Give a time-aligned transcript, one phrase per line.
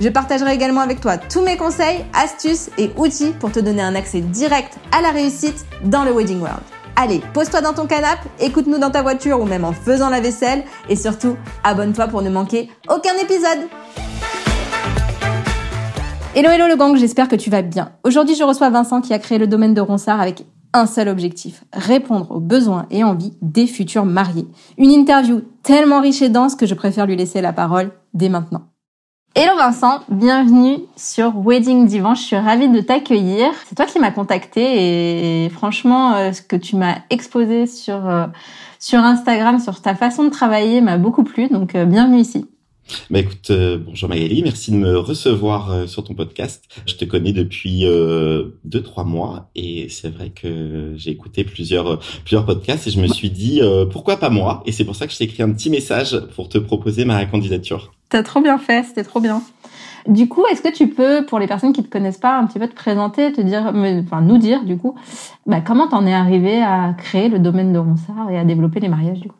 [0.00, 3.94] Je partagerai également avec toi tous mes conseils, astuces et outils pour te donner un
[3.94, 6.62] accès direct à la réussite dans le Wedding World.
[6.96, 10.64] Allez, pose-toi dans ton canapé, écoute-nous dans ta voiture ou même en faisant la vaisselle
[10.88, 13.68] et surtout, abonne-toi pour ne manquer aucun épisode.
[16.34, 17.92] Hello hello le gang, j'espère que tu vas bien.
[18.02, 21.64] Aujourd'hui, je reçois Vincent qui a créé le domaine de Ronsard avec un seul objectif,
[21.74, 24.46] répondre aux besoins et envies des futurs mariés.
[24.78, 28.69] Une interview tellement riche et dense que je préfère lui laisser la parole dès maintenant.
[29.42, 32.14] Hello Vincent, bienvenue sur Wedding Divan.
[32.14, 33.48] Je suis ravie de t'accueillir.
[33.64, 38.26] C'est toi qui m'as contacté et franchement, euh, ce que tu m'as exposé sur euh,
[38.78, 41.48] sur Instagram, sur ta façon de travailler, m'a beaucoup plu.
[41.48, 42.50] Donc euh, bienvenue ici.
[43.10, 46.64] Bah écoute, euh, bonjour Magali, merci de me recevoir euh, sur ton podcast.
[46.86, 51.98] Je te connais depuis euh, deux trois mois et c'est vrai que j'ai écouté plusieurs
[52.24, 53.60] plusieurs podcasts et je me suis dit
[53.92, 54.62] pourquoi pas moi?
[54.66, 57.24] Et c'est pour ça que je t'ai écrit un petit message pour te proposer ma
[57.26, 57.92] candidature.
[58.08, 59.42] T'as trop bien fait, c'était trop bien.
[60.08, 62.58] Du coup, est-ce que tu peux, pour les personnes qui te connaissent pas, un petit
[62.58, 64.94] peu te présenter, te dire, enfin nous dire du coup,
[65.46, 68.88] bah, comment t'en es arrivé à créer le domaine de Ronsard et à développer les
[68.88, 69.36] mariages du coup,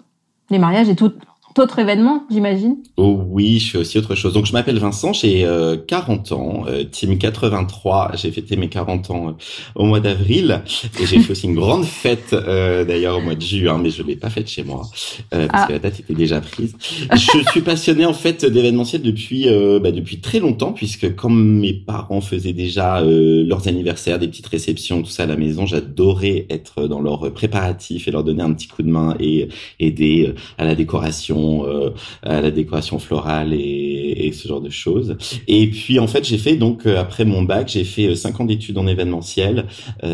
[0.51, 1.12] les mariages et tout,
[1.59, 2.77] autre événement, j'imagine?
[2.97, 4.33] Oh oui, je fais aussi autre chose.
[4.33, 5.47] Donc je m'appelle Vincent, j'ai
[5.89, 8.12] 40 euh, ans, euh, team 83.
[8.15, 9.33] J'ai fêté mes 40 ans euh,
[9.75, 10.62] au mois d'avril
[11.01, 14.17] et j'ai fait aussi une grande fête d'ailleurs au mois de juin, mais je l'ai
[14.17, 14.83] pas faite chez moi
[15.31, 15.67] parce ah.
[15.67, 16.77] que la date était déjà prise.
[17.12, 19.47] je suis passionné en fait d'événementiel depuis
[19.81, 25.03] bah, depuis très longtemps puisque quand mes parents faisaient déjà leurs anniversaires, des petites réceptions,
[25.03, 28.69] tout ça à la maison, j'adorais être dans leurs préparatifs et leur donner un petit
[28.69, 29.49] coup de main et
[29.81, 31.91] aider à la décoration euh,
[32.23, 35.17] à la décoration florale et, et, ce genre de choses.
[35.49, 38.41] Et puis en fait, j'ai fait donc euh, après mon bac, j'ai fait euh, cinq
[38.41, 39.67] ans d'études en événementiel,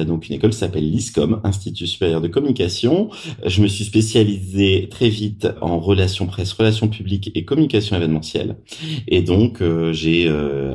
[0.06, 3.10] donc une école s'appelle l'ISCOM, Institut supérieur de communication.
[3.44, 8.56] Je me suis spécialisé très vite en relations presse, relations publiques et communication événementielle.
[9.09, 10.31] Et donc j'ai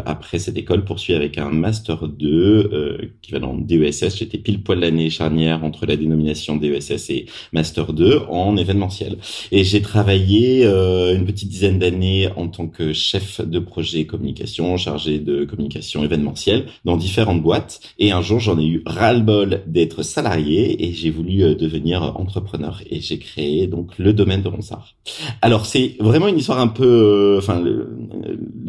[0.06, 4.18] après cette école poursuivi avec un master 2 équivalent DESS.
[4.18, 9.18] J'étais pile poil l'année charnière entre la dénomination DESS et master 2 en événementiel.
[9.52, 14.78] Et j'ai travaillé euh, une petite dizaine d'années en tant que chef de projet communication,
[14.78, 17.80] chargé de communication événementielle dans différentes boîtes.
[18.00, 22.82] Et un jour, j'en ai eu ras-le-bol d'être salarié et j'ai voulu euh, devenir entrepreneur.
[22.90, 24.96] Et j'ai créé donc le domaine de Ronsard.
[25.42, 26.86] Alors, c'est vraiment une histoire un peu...
[26.86, 27.62] Euh, enfin,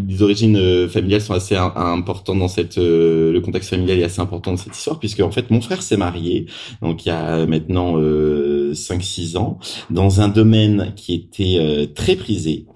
[0.09, 2.77] les origines familiales sont assez importantes dans cette...
[2.77, 5.97] le contexte familial est assez important dans cette histoire puisque en fait, mon frère s'est
[5.97, 6.47] marié,
[6.83, 9.59] donc il y a maintenant 5-6 ans,
[9.91, 12.67] dans un domaine qui était euh, très prisé.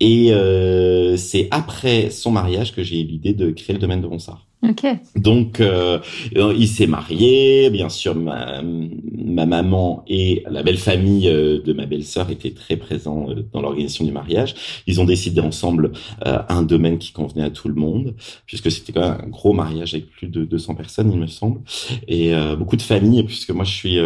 [0.00, 4.06] Et euh, c'est après son mariage que j'ai eu l'idée de créer le domaine de
[4.06, 4.46] Ronsard.
[4.68, 4.94] Okay.
[5.14, 6.00] Donc, euh,
[6.34, 7.70] il s'est marié.
[7.70, 13.28] Bien sûr, ma, ma, maman et la belle famille de ma belle-sœur étaient très présents
[13.52, 14.56] dans l'organisation du mariage.
[14.88, 18.16] Ils ont décidé ensemble un domaine qui convenait à tout le monde,
[18.46, 21.60] puisque c'était quand même un gros mariage avec plus de 200 personnes, il me semble,
[22.08, 23.98] et beaucoup de familles, puisque moi je suis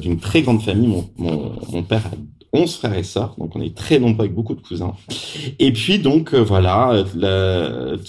[0.00, 0.86] d'une très grande famille.
[0.86, 2.16] Mon, mon, mon père a
[2.56, 4.94] 11 frères et sœurs, donc on est très nombreux avec beaucoup de cousins.
[5.58, 7.04] Et puis donc euh, voilà,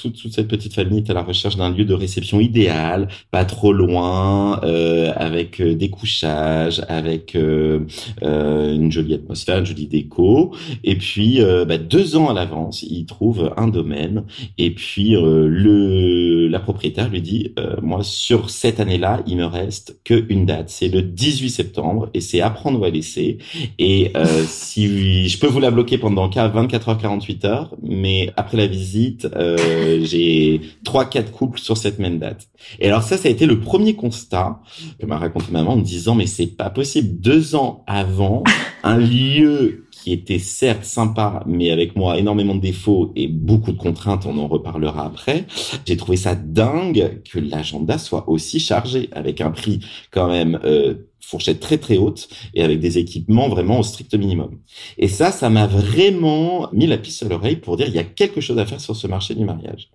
[0.01, 3.45] toute, toute, cette petite famille est à la recherche d'un lieu de réception idéal, pas
[3.45, 7.81] trop loin, euh, avec euh, des couchages, avec euh,
[8.21, 10.53] une jolie atmosphère, une jolie déco.
[10.83, 14.23] Et puis bah, deux ans à l'avance, il trouve un domaine.
[14.57, 20.25] Et puis le la propriétaire lui dit, moi sur cette année-là, il me reste que
[20.29, 23.37] une date, c'est le 18 septembre, et c'est à prendre ou à laisser.
[23.79, 24.11] Et
[24.45, 29.27] si je peux vous la bloquer pendant 24 heures 48 heures, mais après la visite,
[29.35, 32.47] euh, j'ai trois quatre couples sur cette même date.
[32.79, 34.59] Et alors ça, ça a été le premier constat
[34.99, 37.19] que m'a raconté maman en me disant mais c'est pas possible.
[37.19, 38.43] Deux ans avant,
[38.83, 43.77] un lieu qui était certes sympa, mais avec moi énormément de défauts et beaucoup de
[43.77, 45.45] contraintes, on en reparlera après.
[45.85, 49.79] J'ai trouvé ça dingue que l'agenda soit aussi chargé, avec un prix
[50.11, 50.95] quand même euh,
[51.27, 54.51] fourchette très très haute et avec des équipements vraiment au strict minimum.
[54.97, 58.05] Et ça, ça m'a vraiment mis la piste à l'oreille pour dire il y a
[58.05, 59.89] quelque chose à faire sur ce marché du mariage.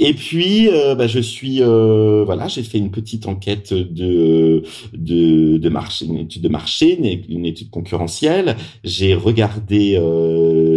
[0.00, 5.58] Et puis, euh, bah, je suis euh, voilà, j'ai fait une petite enquête de de,
[5.58, 8.56] de marché, une étude de marché, une, étude concurrentielle.
[8.82, 10.71] J'ai regardé euh,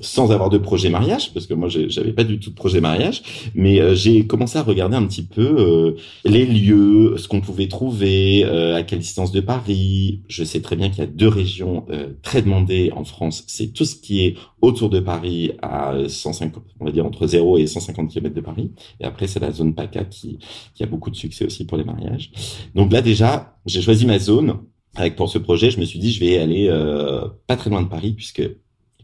[0.00, 3.22] sans avoir de projet mariage, parce que moi j'avais pas du tout de projet mariage,
[3.54, 8.82] mais j'ai commencé à regarder un petit peu les lieux, ce qu'on pouvait trouver, à
[8.82, 10.20] quelle distance de Paris.
[10.28, 11.86] Je sais très bien qu'il y a deux régions
[12.22, 13.44] très demandées en France.
[13.46, 17.58] C'est tout ce qui est autour de Paris à 150, on va dire entre 0
[17.58, 18.70] et 150 km de Paris.
[19.00, 20.38] Et après, c'est la zone PACA qui,
[20.74, 22.30] qui a beaucoup de succès aussi pour les mariages.
[22.74, 24.58] Donc là, déjà, j'ai choisi ma zone.
[24.94, 27.82] Avec pour ce projet, je me suis dit, je vais aller euh, pas très loin
[27.82, 28.42] de Paris, puisque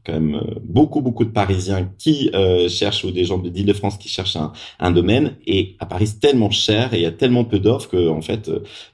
[0.04, 3.98] quand même euh, beaucoup, beaucoup de Parisiens qui euh, cherchent, ou des gens de d'Île-de-France
[3.98, 5.36] qui cherchent un, un, domaine.
[5.46, 8.20] Et à Paris, c'est tellement cher et il y a tellement peu d'offres que, en
[8.20, 8.50] fait,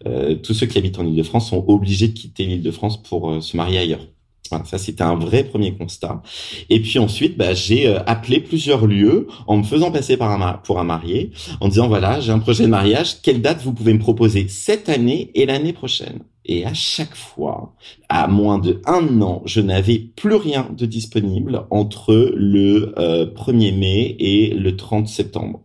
[0.06, 3.78] euh, tous ceux qui habitent en Île-de-France sont obligés de quitter l'Île-de-France pour se marier
[3.78, 4.06] ailleurs.
[4.50, 6.22] Voilà, ça c'était un vrai premier constat.
[6.68, 10.54] Et puis ensuite, bah, j'ai euh, appelé plusieurs lieux en me faisant passer par un
[10.64, 11.30] pour un marié,
[11.60, 14.46] en disant voilà, j'ai un projet de mariage, quelle date vous pouvez me proposer?
[14.48, 17.74] Cette année et l'année prochaine Et à chaque fois,
[18.08, 23.76] à moins de un an, je n'avais plus rien de disponible entre le 1er euh,
[23.76, 25.62] mai et le 30 septembre.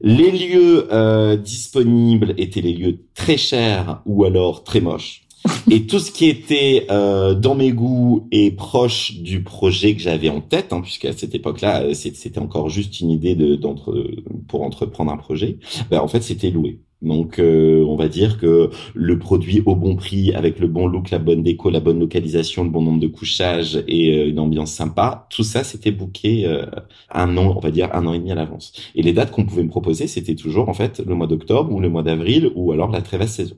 [0.00, 5.22] Les lieux euh, disponibles étaient les lieux très chers ou alors très moches.
[5.70, 10.28] et tout ce qui était euh, dans mes goûts et proche du projet que j'avais
[10.28, 14.06] en tête, hein, puisqu'à cette époque-là, euh, c'était encore juste une idée de, d'entre,
[14.48, 15.58] pour entreprendre un projet,
[15.90, 16.80] ben, en fait, c'était loué.
[17.00, 21.10] Donc, euh, on va dire que le produit au bon prix, avec le bon look,
[21.10, 24.72] la bonne déco, la bonne localisation, le bon nombre de couchages et euh, une ambiance
[24.72, 26.66] sympa, tout ça, c'était booké euh,
[27.12, 28.72] un an, on va dire un an et demi à l'avance.
[28.96, 31.80] Et les dates qu'on pouvait me proposer, c'était toujours en fait le mois d'octobre ou
[31.80, 33.56] le mois d'avril ou alors la très vaste saison.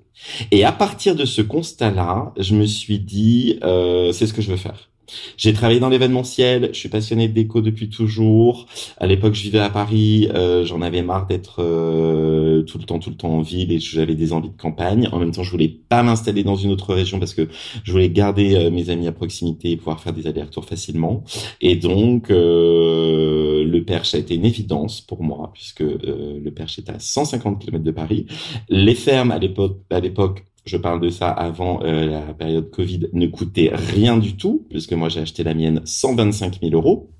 [0.50, 4.58] Et à partir de ce constat-là, je me suis dit, c'est ce que je veux
[4.58, 4.89] faire.
[5.36, 8.66] J'ai travaillé dans l'événementiel, je suis passionné de déco depuis toujours.
[8.98, 12.98] À l'époque, je vivais à Paris, euh, j'en avais marre d'être euh, tout le temps,
[12.98, 15.08] tout le temps en ville et j'avais des envies de campagne.
[15.12, 17.48] En même temps, je voulais pas m'installer dans une autre région parce que
[17.84, 21.24] je voulais garder euh, mes amis à proximité et pouvoir faire des allers-retours facilement.
[21.60, 26.98] Et donc, le Perche a été une évidence pour moi puisque le Perche est à
[26.98, 28.26] 150 km de Paris.
[28.68, 33.70] Les fermes à l'époque je parle de ça avant euh, la période Covid, ne coûtait
[33.72, 37.10] rien du tout, puisque moi j'ai acheté la mienne 125 000 euros.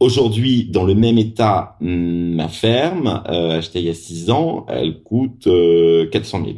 [0.00, 5.02] Aujourd'hui, dans le même état, ma ferme, euh, achetée il y a 6 ans, elle
[5.02, 6.56] coûte euh, 400 000.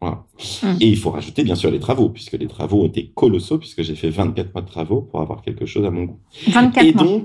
[0.00, 0.24] Voilà.
[0.62, 0.76] Hum.
[0.80, 3.82] Et il faut rajouter bien sûr les travaux, puisque les travaux ont été colossaux, puisque
[3.82, 6.20] j'ai fait 24 mois de travaux pour avoir quelque chose à mon goût.
[6.48, 7.20] 24 et mois.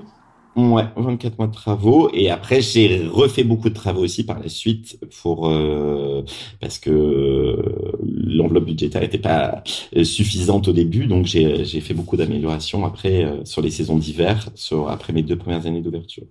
[0.55, 2.11] Ouais, 24 mois de travaux.
[2.13, 6.21] Et après j'ai refait beaucoup de travaux aussi par la suite pour euh,
[6.61, 7.55] parce que euh,
[8.03, 9.63] l'enveloppe budgétaire n'était pas
[9.97, 11.07] euh, suffisante au début.
[11.07, 15.65] Donc j'ai fait beaucoup d'améliorations après sur les saisons d'hiver sur après mes deux premières
[15.65, 16.25] années d'ouverture.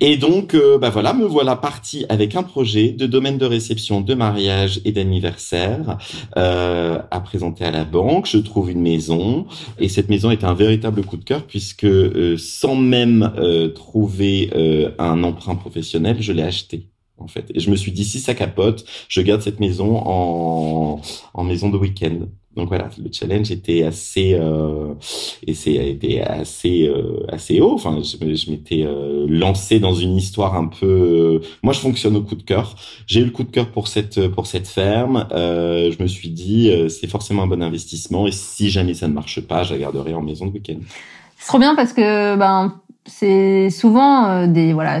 [0.00, 4.14] Et donc bah voilà, me voilà parti avec un projet de domaine de réception, de
[4.14, 5.98] mariage et d'anniversaire
[6.36, 9.46] à présenter à la banque, je trouve une maison.
[9.78, 11.86] Et cette maison est un véritable coup de cœur puisque
[12.38, 13.30] sans même
[13.66, 16.88] trouver euh, un emprunt professionnel, je l'ai acheté
[17.18, 17.50] en fait.
[17.54, 21.76] Et je me suis dit si ça capote, je garde cette maison en, maison de
[21.76, 22.26] week-end.
[22.56, 24.94] Donc voilà, le challenge était assez euh,
[25.46, 27.72] et été assez euh, assez haut.
[27.72, 31.40] Enfin, je, je m'étais euh, lancé dans une histoire un peu.
[31.62, 32.74] moi, je fonctionne au coup de cœur.
[33.06, 35.28] J'ai eu le coup de cœur pour cette pour cette ferme.
[35.30, 39.40] je me suis dit c'est forcément un bon investissement et si jamais ça ne marche
[39.40, 40.80] pas, je la garderai en maison de week-end.
[41.38, 45.00] C'est trop bien parce que ben c'est souvent euh, des voilà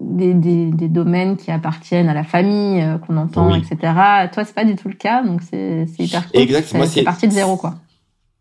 [0.00, 3.76] des, des, des, domaines qui appartiennent à la famille euh, qu'on entend etc
[4.32, 7.26] toi c'est pas du tout le cas donc c'est c'est hyper cool exactement c'est parti
[7.26, 7.76] de zéro quoi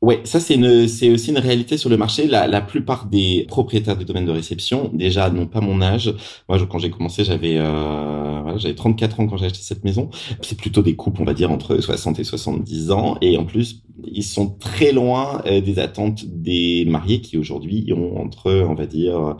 [0.06, 2.28] Ouais, ça c'est une c'est aussi une réalité sur le marché.
[2.28, 6.14] La, la plupart des propriétaires de domaines de réception déjà n'ont pas mon âge.
[6.48, 10.12] Moi, quand j'ai commencé, j'avais euh, voilà, j'avais 34 ans quand j'ai acheté cette maison.
[10.42, 13.82] C'est plutôt des couples, on va dire entre 60 et 70 ans, et en plus
[14.04, 18.86] ils sont très loin euh, des attentes des mariés qui aujourd'hui ont entre, on va
[18.86, 19.36] dire,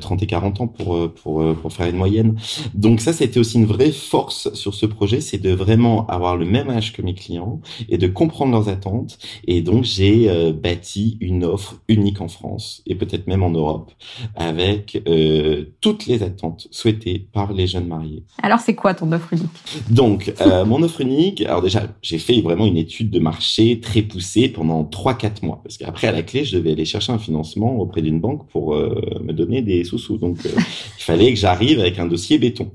[0.00, 2.36] 30 euh, et 40 ans pour, euh, pour, pour faire une moyenne.
[2.74, 6.46] Donc ça, c'était aussi une vraie force sur ce projet, c'est de vraiment avoir le
[6.46, 9.18] même âge que mes clients et de comprendre leurs attentes.
[9.46, 13.92] Et donc, j'ai bâti une offre unique en France et peut-être même en Europe
[14.34, 15.02] avec
[15.80, 18.24] toutes les attentes souhaitées par les jeunes mariés.
[18.42, 19.50] Alors, c'est quoi ton offre unique?
[19.90, 20.32] Donc,
[20.66, 24.84] mon offre unique, alors déjà, j'ai fait vraiment une étude de marché très poussé pendant
[24.84, 25.60] 3-4 mois.
[25.62, 28.74] Parce qu'après, à la clé, je devais aller chercher un financement auprès d'une banque pour
[28.74, 30.16] euh, me donner des sous-sous.
[30.16, 30.50] Donc, euh,
[30.98, 32.70] il fallait que j'arrive avec un dossier béton.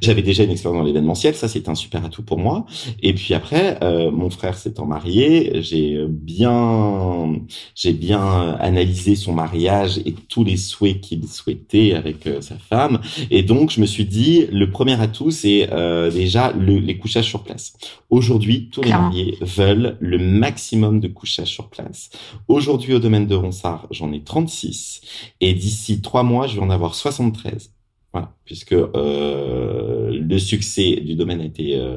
[0.00, 2.66] J'avais déjà une expérience dans l'événementiel, ça c'était un super atout pour moi.
[3.02, 7.40] Et puis après, euh, mon frère s'étant marié, j'ai bien,
[7.74, 13.00] j'ai bien analysé son mariage et tous les souhaits qu'il souhaitait avec euh, sa femme.
[13.30, 17.28] Et donc je me suis dit, le premier atout c'est euh, déjà le, les couchages
[17.28, 17.74] sur place.
[18.10, 22.10] Aujourd'hui, tous les mariés veulent le maximum de couchages sur place.
[22.48, 25.00] Aujourd'hui, au domaine de Ronsard, j'en ai 36
[25.40, 27.72] et d'ici trois mois, je vais en avoir 73.
[28.12, 31.96] Voilà, puisque euh, le succès du domaine a été euh,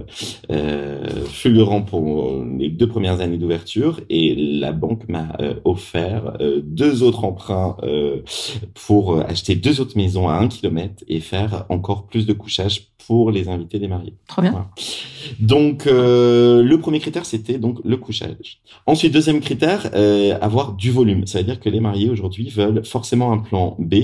[0.49, 7.25] euh, fulgurant pour les deux premières années d'ouverture et la banque m'a offert deux autres
[7.25, 7.75] emprunts
[8.73, 13.31] pour acheter deux autres maisons à un kilomètre et faire encore plus de couchage pour
[13.31, 14.13] les invités des mariés.
[14.27, 14.51] Trop bien.
[14.51, 14.69] Voilà.
[15.39, 18.61] Donc le premier critère c'était donc le couchage.
[18.85, 19.89] Ensuite deuxième critère
[20.41, 21.25] avoir du volume.
[21.25, 23.95] Ça veut dire que les mariés aujourd'hui veulent forcément un plan B.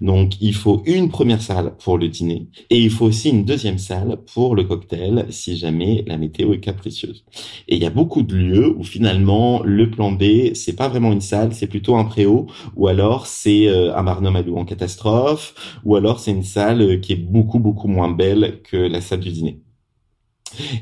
[0.00, 3.78] Donc il faut une première salle pour le dîner et il faut aussi une deuxième
[3.78, 7.24] salle pour le cocktail si jamais la météo est capricieuse.
[7.68, 11.12] Et il y a beaucoup de lieux où finalement le plan B c'est pas vraiment
[11.12, 12.46] une salle, c'est plutôt un préau
[12.76, 17.16] ou alors c'est un Barnum à en catastrophe ou alors c'est une salle qui est
[17.16, 19.60] beaucoup beaucoup moins belle que la salle du dîner.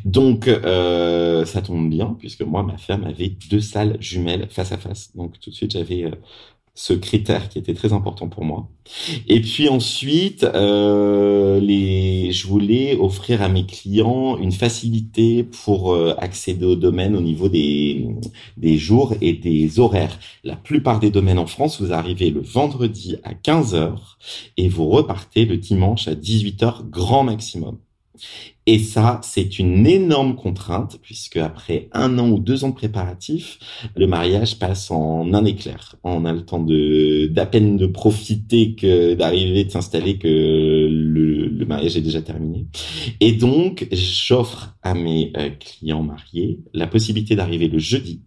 [0.05, 4.79] Donc euh, ça tombe bien puisque moi ma femme avait deux salles jumelles face à
[4.79, 5.15] face.
[5.17, 6.13] Donc tout de suite j'avais euh,
[6.77, 8.69] ce critère qui était très important pour moi.
[9.29, 16.15] Et puis ensuite, euh, les, je voulais offrir à mes clients une facilité pour euh,
[16.19, 18.07] accéder au domaine au niveau des,
[18.59, 20.19] des jours et des horaires.
[20.45, 23.97] La plupart des domaines en France, vous arrivez le vendredi à 15h
[24.59, 27.79] et vous repartez le dimanche à 18h grand maximum.
[28.69, 33.59] Et ça, c'est une énorme contrainte puisque après un an ou deux ans de préparatifs,
[33.95, 35.95] le mariage passe en un éclair.
[36.03, 41.65] On a le temps de d'à peine de profiter que d'arriver, de s'installer que le,
[41.67, 42.67] mariage est déjà terminé.
[43.21, 48.23] Et donc, j'offre à mes euh, clients mariés la possibilité d'arriver le jeudi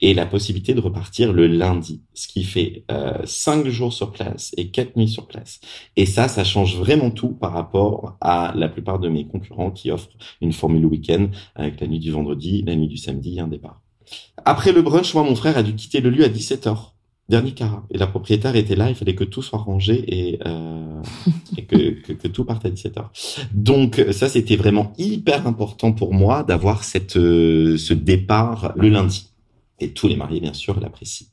[0.00, 4.52] et la possibilité de repartir le lundi, ce qui fait euh, cinq jours sur place
[4.56, 5.60] et quatre nuits sur place.
[5.96, 9.90] Et ça, ça change vraiment tout par rapport à la plupart de mes concurrents qui
[9.90, 13.48] offrent une formule week-end avec la nuit du vendredi, la nuit du samedi et un
[13.48, 13.80] départ.
[14.44, 16.90] Après le brunch, moi, mon frère a dû quitter le lieu à 17h.
[17.26, 17.86] Dernier carat.
[17.90, 21.00] Et la propriétaire était là, il fallait que tout soit rangé et, euh,
[21.56, 23.48] et que, que, que, tout parte à 17h.
[23.54, 29.30] Donc ça, c'était vraiment hyper important pour moi d'avoir cette euh, ce départ le lundi.
[29.80, 31.26] Et tous les mariés, bien sûr, l'apprécient.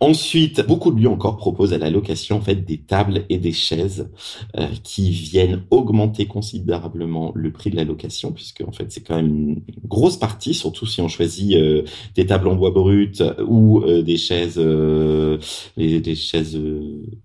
[0.00, 3.52] Ensuite, beaucoup de lieux encore proposent à la location en fait des tables et des
[3.52, 4.10] chaises
[4.58, 9.14] euh, qui viennent augmenter considérablement le prix de la location, puisque en fait c'est quand
[9.14, 11.84] même une grosse partie, surtout si on choisit euh,
[12.16, 14.58] des tables en bois brut ou euh, des chaises,
[15.76, 16.58] les, des chaises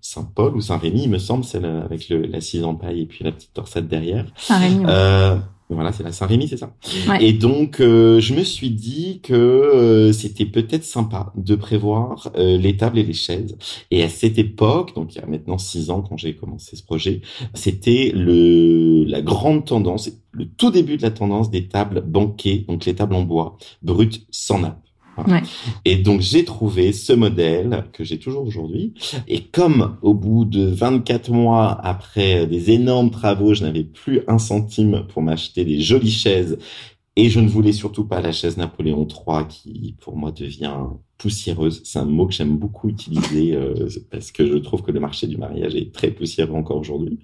[0.00, 3.24] Saint-Paul ou Saint-Rémy, il me semble, celle avec le, la cise en paille et puis
[3.24, 4.26] la petite torsade derrière.
[4.36, 4.84] Saint-Rémy.
[4.84, 5.36] Ouais.
[5.70, 6.74] Voilà, c'est la Saint-Rémy, c'est ça.
[7.08, 7.24] Ouais.
[7.24, 12.58] Et donc, euh, je me suis dit que euh, c'était peut-être sympa de prévoir euh,
[12.58, 13.56] les tables et les chaises.
[13.92, 16.82] Et à cette époque, donc il y a maintenant six ans quand j'ai commencé ce
[16.82, 17.20] projet,
[17.54, 22.84] c'était le la grande tendance, le tout début de la tendance des tables banquées, donc
[22.84, 24.89] les tables en bois, brutes, sans nappe.
[25.84, 28.94] Et donc j'ai trouvé ce modèle que j'ai toujours aujourd'hui.
[29.28, 34.38] Et comme au bout de 24 mois après des énormes travaux, je n'avais plus un
[34.38, 36.58] centime pour m'acheter des jolies chaises
[37.16, 40.74] et je ne voulais surtout pas la chaise Napoléon III qui pour moi devient
[41.20, 41.82] poussiéreuse.
[41.84, 45.26] C'est un mot que j'aime beaucoup utiliser euh, parce que je trouve que le marché
[45.26, 47.18] du mariage est très poussiéreux encore aujourd'hui.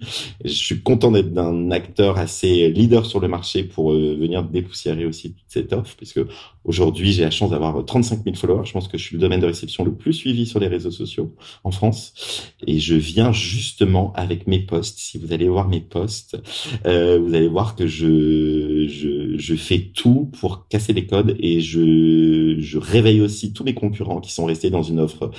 [0.45, 5.05] Je suis content d'être d'un acteur assez leader sur le marché pour euh, venir dépoussiérer
[5.05, 6.19] aussi toute cette offre puisque
[6.63, 8.65] aujourd'hui j'ai la chance d'avoir 35 000 followers.
[8.65, 10.91] Je pense que je suis le domaine de réception le plus suivi sur les réseaux
[10.91, 14.99] sociaux en France et je viens justement avec mes posts.
[14.99, 16.37] Si vous allez voir mes posts,
[16.85, 21.61] euh, vous allez voir que je, je, je fais tout pour casser les codes et
[21.61, 25.31] je, je réveille aussi tous mes concurrents qui sont restés dans une offre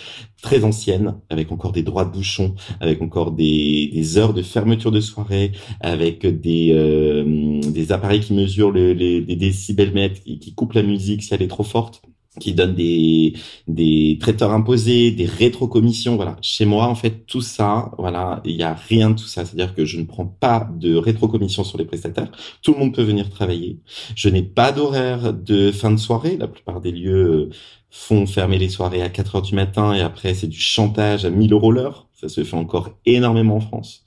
[0.43, 4.93] très ancienne, avec encore des droits de bouchon, avec encore des, des heures de fermeture
[4.93, 10.38] de soirée, avec des, euh, des appareils qui mesurent le, les, les décibels mètres et
[10.38, 12.02] qui coupent la musique si elle est trop forte
[12.38, 13.35] qui donne des
[13.66, 16.37] des traiteurs imposés, des rétrocommissions, voilà.
[16.42, 19.45] Chez moi, en fait, tout ça, voilà, il y a rien de tout ça.
[19.45, 22.30] C'est-à-dire que je ne prends pas de rétrocommission sur les prestataires.
[22.62, 23.80] Tout le monde peut venir travailler.
[24.14, 26.37] Je n'ai pas d'horaire de fin de soirée.
[26.37, 27.50] La plupart des lieux
[27.90, 31.30] font fermer les soirées à 4 heures du matin et après c'est du chantage à
[31.30, 32.09] 1000 euros l'heure.
[32.14, 34.04] Ça se fait encore énormément en France.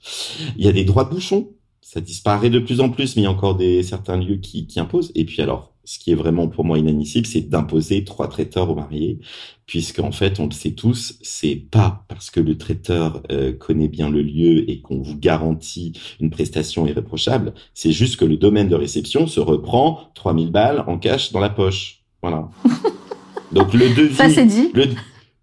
[0.56, 1.48] Il y a des droits de bouchon.
[1.80, 4.66] Ça disparaît de plus en plus, mais il y a encore des certains lieux qui,
[4.66, 5.12] qui imposent.
[5.14, 8.74] Et puis alors, ce qui est vraiment pour moi inadmissible, c'est d'imposer trois traiteurs aux
[8.74, 9.18] mariés,
[9.66, 14.08] puisqu'en fait, on le sait tous, c'est pas parce que le traiteur euh, connaît bien
[14.08, 18.74] le lieu et qu'on vous garantit une prestation irréprochable, c'est juste que le domaine de
[18.74, 22.00] réception se reprend 3000 balles en cash dans la poche.
[22.22, 22.48] Voilà.
[23.52, 24.70] Donc le devis, Ça c'est dit.
[24.72, 24.86] Le,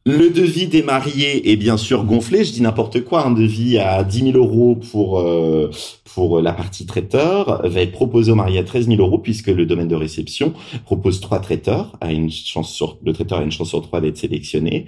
[0.10, 2.44] le devis des mariés est bien sûr gonflé.
[2.44, 3.26] Je dis n'importe quoi.
[3.26, 5.70] Un devis à 10 000 euros pour euh,
[6.14, 9.66] pour la partie traiteur va être proposé au marié à 13 000 euros puisque le
[9.66, 10.54] domaine de réception
[10.86, 14.18] propose trois traiteurs à une chance sur le traiteur a une chance sur trois d'être
[14.18, 14.88] sélectionné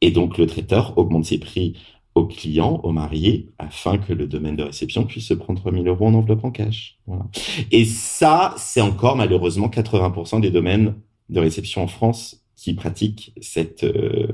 [0.00, 1.74] et donc le traiteur augmente ses prix
[2.14, 5.84] aux clients, aux mariés, afin que le domaine de réception puisse se prendre 3 000
[5.84, 6.96] euros en enveloppe en cash.
[7.08, 7.24] Voilà.
[7.72, 10.94] Et ça, c'est encore malheureusement 80% des domaines
[11.28, 14.26] de réception en France qui pratiquent cette euh,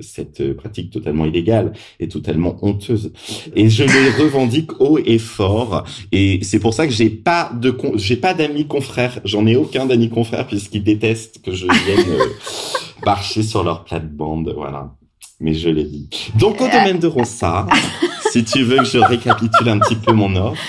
[0.00, 3.12] cette pratique totalement illégale et totalement honteuse.
[3.54, 5.84] Et je les revendique haut et fort.
[6.12, 9.20] Et c'est pour ça que j'ai pas de j'ai pas d'amis confrères.
[9.24, 12.26] J'en ai aucun d'amis confrères puisqu'ils détestent que je vienne euh,
[13.04, 14.52] marcher sur leur plate-bande.
[14.56, 14.94] Voilà.
[15.40, 16.08] Mais je l'ai dit.
[16.38, 17.66] Donc au domaine de Ronsa,
[18.32, 20.62] si tu veux que je récapitule un petit peu mon offre,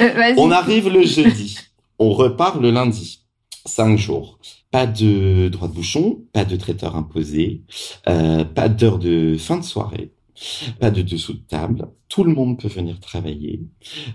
[0.00, 1.58] Euh, on arrive le jeudi,
[1.98, 3.20] on repart le lundi,
[3.66, 4.38] cinq jours.
[4.74, 7.62] Pas de droit de bouchon, pas de traiteur imposé,
[8.08, 10.10] euh, pas d'heure de fin de soirée,
[10.80, 11.86] pas de dessous de table.
[12.08, 13.60] Tout le monde peut venir travailler.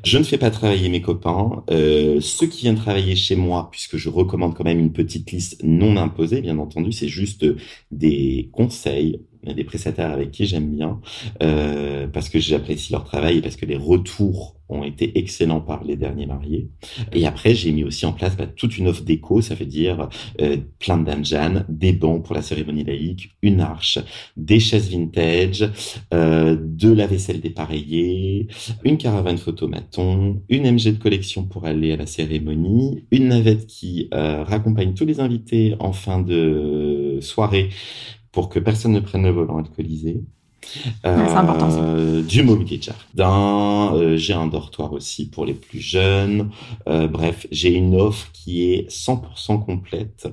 [0.03, 1.63] Je ne fais pas travailler mes copains.
[1.71, 5.63] Euh, ceux qui viennent travailler chez moi, puisque je recommande quand même une petite liste
[5.63, 7.45] non imposée, bien entendu, c'est juste
[7.91, 10.99] des conseils, des prestataires avec qui j'aime bien,
[11.41, 15.83] euh, parce que j'apprécie leur travail et parce que les retours ont été excellents par
[15.83, 16.69] les derniers mariés.
[17.13, 20.09] Et après, j'ai mis aussi en place bah, toute une offre déco, ça veut dire
[20.41, 23.97] euh, plein de danjan, des bancs pour la cérémonie laïque, une arche,
[24.37, 25.67] des chaises vintage,
[26.13, 28.47] euh, de la vaisselle dépareillée,
[28.83, 34.09] une caravane photomaton, une MG de collection pour aller à la cérémonie, une navette qui
[34.11, 37.69] raccompagne tous les invités en fin de soirée
[38.31, 40.21] pour que personne ne prenne le volant alcoolisé.
[41.03, 41.83] c'est important, ça.
[41.83, 46.49] Euh, du mobilier de jardin, euh, j'ai un dortoir aussi pour les plus jeunes.
[46.87, 50.27] Euh, bref, j'ai une offre qui est 100% complète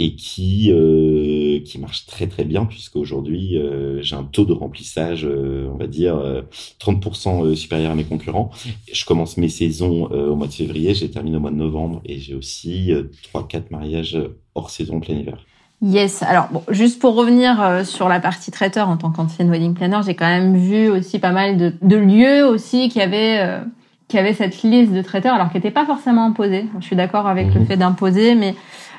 [0.00, 5.26] et qui euh, qui marche très très bien puisqu'aujourd'hui euh, j'ai un taux de remplissage,
[5.26, 6.40] euh, on va dire euh,
[6.80, 8.50] 30% supérieur à mes concurrents.
[8.90, 11.56] Je commence mes saisons euh, au mois de février, je les termine au mois de
[11.56, 14.18] novembre et j'ai aussi euh, trois quatre mariages
[14.54, 15.44] hors saison plein hiver.
[15.82, 16.22] Yes.
[16.22, 20.00] Alors, bon, juste pour revenir euh, sur la partie traiteur en tant qu'ancienne wedding planner,
[20.04, 23.60] j'ai quand même vu aussi pas mal de, de lieux aussi qui avaient euh,
[24.08, 26.66] qui avaient cette liste de traiteurs, alors qui n'était pas forcément imposée.
[26.80, 27.60] Je suis d'accord avec Mhm.
[27.60, 28.54] le fait d'imposer, mais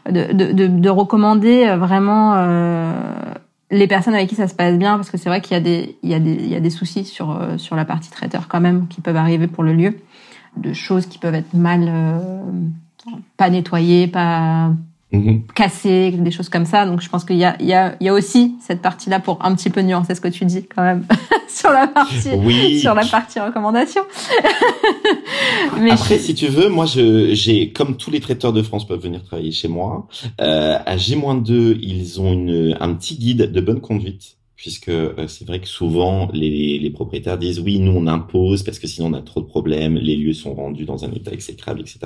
[0.10, 2.94] de, de, de, de recommander euh, vraiment euh,
[3.70, 5.60] les personnes avec qui ça se passe bien, parce que c'est vrai qu'il y a
[5.62, 8.10] des il y a des il y a des soucis sur euh, sur la partie
[8.10, 9.98] traiteur quand même qui peuvent arriver pour le lieu,
[10.58, 12.18] de choses qui peuvent être mal euh,
[13.38, 14.72] pas nettoyées, pas
[15.14, 15.44] Mhm.
[15.56, 16.86] cassé, des choses comme ça.
[16.86, 19.20] Donc je pense qu'il y a, il y, a, il y a aussi cette partie-là
[19.20, 21.06] pour un petit peu nuancer ce que tu dis quand même
[21.50, 22.80] sur la partie Oui.
[22.80, 24.02] sur la partie recommandation.
[25.80, 28.86] Mais Après, je- si tu veux, moi, je, j'ai, comme tous les traiteurs de France
[28.88, 30.08] peuvent venir travailler chez moi,
[30.40, 34.38] euh, à G-2, ils ont une, un petit guide de bonne conduite.
[34.62, 38.78] Puisque euh, c'est vrai que souvent les, les propriétaires disent oui nous on impose parce
[38.78, 41.82] que sinon on a trop de problèmes les lieux sont rendus dans un état exécrable
[41.82, 42.00] etc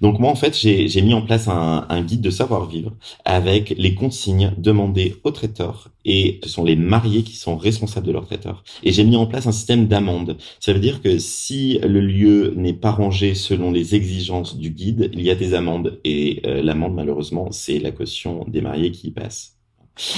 [0.00, 2.92] donc moi en fait j'ai mis en place un, un guide de savoir vivre
[3.26, 8.12] avec les consignes demandées aux traiteurs et ce sont les mariés qui sont responsables de
[8.12, 11.78] leur traiteur et j'ai mis en place un système d'amende ça veut dire que si
[11.82, 16.00] le lieu n'est pas rangé selon les exigences du guide, il y a des amendes.
[16.04, 19.58] Et euh, l'amende, malheureusement, c'est la caution des mariés qui y passe.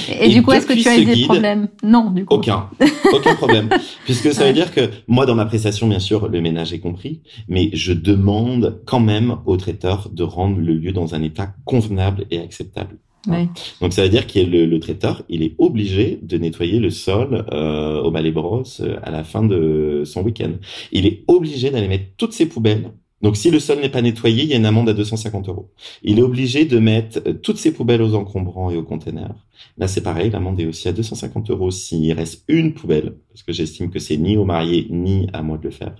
[0.09, 2.35] Et, et du coup, est-ce que tu as eu des guide- problèmes Non, du coup.
[2.35, 2.69] Aucun.
[3.13, 3.69] Aucun problème.
[4.05, 7.21] Puisque ça veut dire que moi, dans ma prestation, bien sûr, le ménage est compris,
[7.47, 12.25] mais je demande quand même au traiteur de rendre le lieu dans un état convenable
[12.31, 12.97] et acceptable.
[13.27, 13.47] Oui.
[13.81, 17.43] Donc ça veut dire que le, le traiteur, il est obligé de nettoyer le sol
[17.51, 20.51] euh, au balai brosse euh, à la fin de son week-end.
[20.91, 22.91] Il est obligé d'aller mettre toutes ses poubelles.
[23.23, 25.71] Donc si le sol n'est pas nettoyé, il y a une amende à 250 euros.
[26.03, 29.33] Il est obligé de mettre euh, toutes ses poubelles aux encombrants et aux containers.
[29.77, 33.53] Là c'est pareil, l'amende est aussi à 250 euros s'il reste une poubelle, parce que
[33.53, 35.95] j'estime que c'est ni au marié ni à moi de le faire,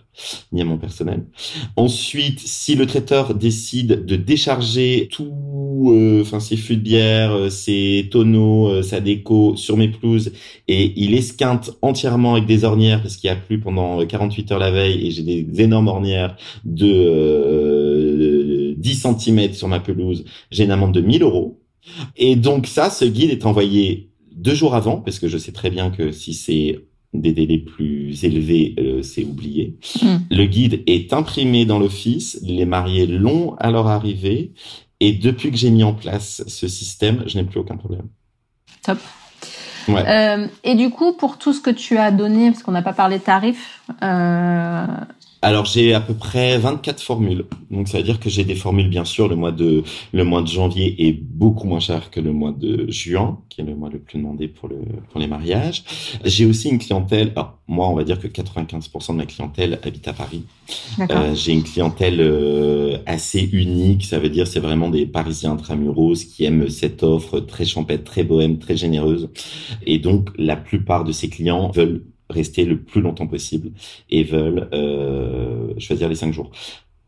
[0.52, 1.26] ni à mon personnel.
[1.76, 7.50] Ensuite, si le traiteur décide de décharger tout, euh, enfin ses fûts de bière, euh,
[7.50, 10.32] ses tonneaux, euh, sa déco sur mes pelouses
[10.68, 14.60] et il esquinte entièrement avec des ornières parce qu'il a plu pendant euh, 48 heures
[14.60, 20.64] la veille et j'ai des énormes ornières de euh, 10 cm sur ma pelouse, j'ai
[20.66, 21.60] une amende de 1000 euros.
[22.16, 25.70] Et donc ça, ce guide est envoyé deux jours avant parce que je sais très
[25.70, 26.80] bien que si c'est
[27.14, 29.78] des délais plus élevés, euh, c'est oublié.
[30.02, 30.16] Mm.
[30.30, 34.52] Le guide est imprimé dans l'office, les mariés l'ont à leur arrivée
[35.00, 38.08] Et depuis que j'ai mis en place ce système, je n'ai plus aucun problème.
[38.84, 39.00] Top.
[39.90, 42.94] Euh, et du coup, pour tout ce que tu as donné, parce qu'on n'a pas
[42.94, 44.86] parlé de tarifs, euh,
[45.46, 47.46] alors j'ai à peu près 24 formules.
[47.70, 50.42] Donc ça veut dire que j'ai des formules bien sûr le mois de le mois
[50.42, 53.92] de janvier est beaucoup moins cher que le mois de juin, qui est le mois
[53.92, 54.78] le plus demandé pour le
[55.12, 55.84] pour les mariages.
[56.24, 57.32] J'ai aussi une clientèle.
[57.36, 60.44] Alors, moi, on va dire que 95% de ma clientèle habite à Paris.
[61.12, 64.06] Euh, j'ai une clientèle euh, assez unique.
[64.06, 68.24] Ça veut dire c'est vraiment des Parisiens intramuros qui aiment cette offre très champêtre, très
[68.24, 69.30] bohème, très généreuse.
[69.86, 73.72] Et donc la plupart de ces clients veulent rester le plus longtemps possible
[74.10, 76.52] et veulent euh, choisir les cinq jours.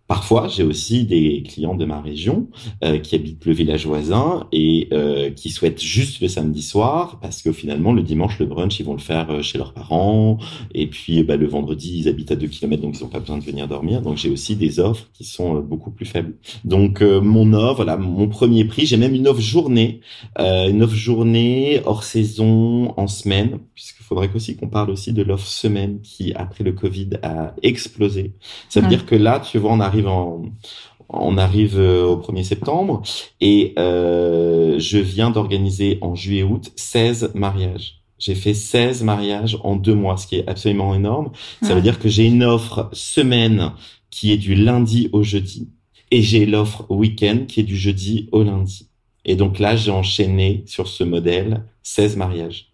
[0.08, 2.48] Parfois, j'ai aussi des clients de ma région
[2.84, 7.41] euh, qui habitent le village voisin et euh, qui souhaitent juste le samedi soir parce
[7.41, 10.38] que finalement le dimanche le brunch ils vont le faire euh, chez leurs parents
[10.74, 13.38] et puis bah, le vendredi ils habitent à 2 km donc ils n'ont pas besoin
[13.38, 14.02] de venir dormir.
[14.02, 16.36] Donc j'ai aussi des offres qui sont euh, beaucoup plus faibles.
[16.63, 20.02] Donc mon offre, voilà, mon premier prix, j'ai même une offre journée,
[20.39, 25.48] une offre journée hors saison en semaine puisqu'il faudrait aussi qu'on parle aussi de l'offre
[25.48, 28.34] semaine qui après le Covid a explosé.
[28.70, 33.02] Ça veut dire que là tu vois on arrive on arrive euh, au 1er septembre
[33.40, 38.02] et euh, je viens d'organiser en juillet-août 16 mariages.
[38.20, 41.32] J'ai fait 16 mariages en deux mois, ce qui est absolument énorme.
[41.62, 43.74] Ça veut dire que j'ai une offre semaine
[44.10, 45.70] qui est du lundi au jeudi
[46.10, 48.90] et j'ai l'offre week-end qui est du jeudi au lundi.
[49.24, 52.66] Et donc là, j'ai enchaîné sur ce modèle 16 mariages.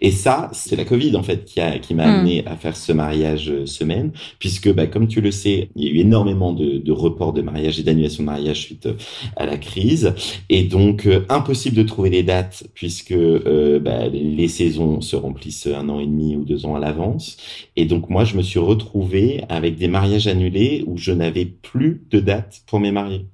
[0.00, 2.14] Et ça, c'est la Covid en fait qui a qui m'a hmm.
[2.14, 5.88] amené à faire ce mariage euh, semaine, puisque bah, comme tu le sais, il y
[5.88, 8.94] a eu énormément de, de reports de mariage et d'annulation de mariage suite euh,
[9.36, 10.14] à la crise,
[10.48, 15.88] et donc euh, impossible de trouver les dates puisque bah, les saisons se remplissent un
[15.88, 17.36] an et demi ou deux ans à l'avance,
[17.76, 22.02] et donc moi je me suis retrouvé avec des mariages annulés où je n'avais plus
[22.10, 23.26] de date pour mes mariés.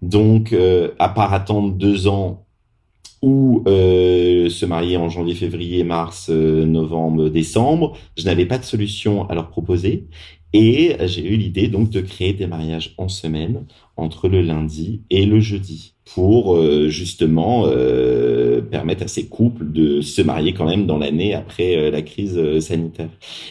[0.00, 0.54] Donc,
[0.98, 2.44] à part attendre deux ans
[3.22, 7.96] ou euh, se marier en janvier, février, mars, euh, novembre, décembre.
[8.16, 10.06] Je n'avais pas de solution à leur proposer.
[10.54, 13.64] Et j'ai eu l'idée donc de créer des mariages en semaine
[13.96, 20.02] entre le lundi et le jeudi pour euh, justement euh, permettre à ces couples de
[20.02, 23.08] se marier quand même dans l'année après la crise sanitaire.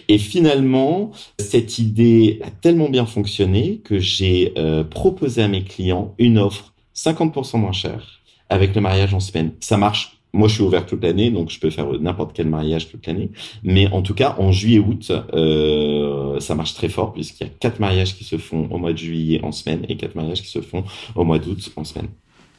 [0.09, 4.53] Et finalement, cette idée a tellement bien fonctionné que j'ai
[4.91, 8.20] proposé à mes clients une offre 50% moins chère
[8.51, 9.53] avec le mariage en semaine.
[9.61, 10.17] Ça marche.
[10.33, 13.31] Moi, je suis ouvert toute l'année, donc je peux faire n'importe quel mariage toute l'année.
[13.63, 17.79] Mais en tout cas, en juillet-août, euh, ça marche très fort puisqu'il y a quatre
[17.79, 20.61] mariages qui se font au mois de juillet en semaine et quatre mariages qui se
[20.61, 20.83] font
[21.15, 22.07] au mois d'août en semaine.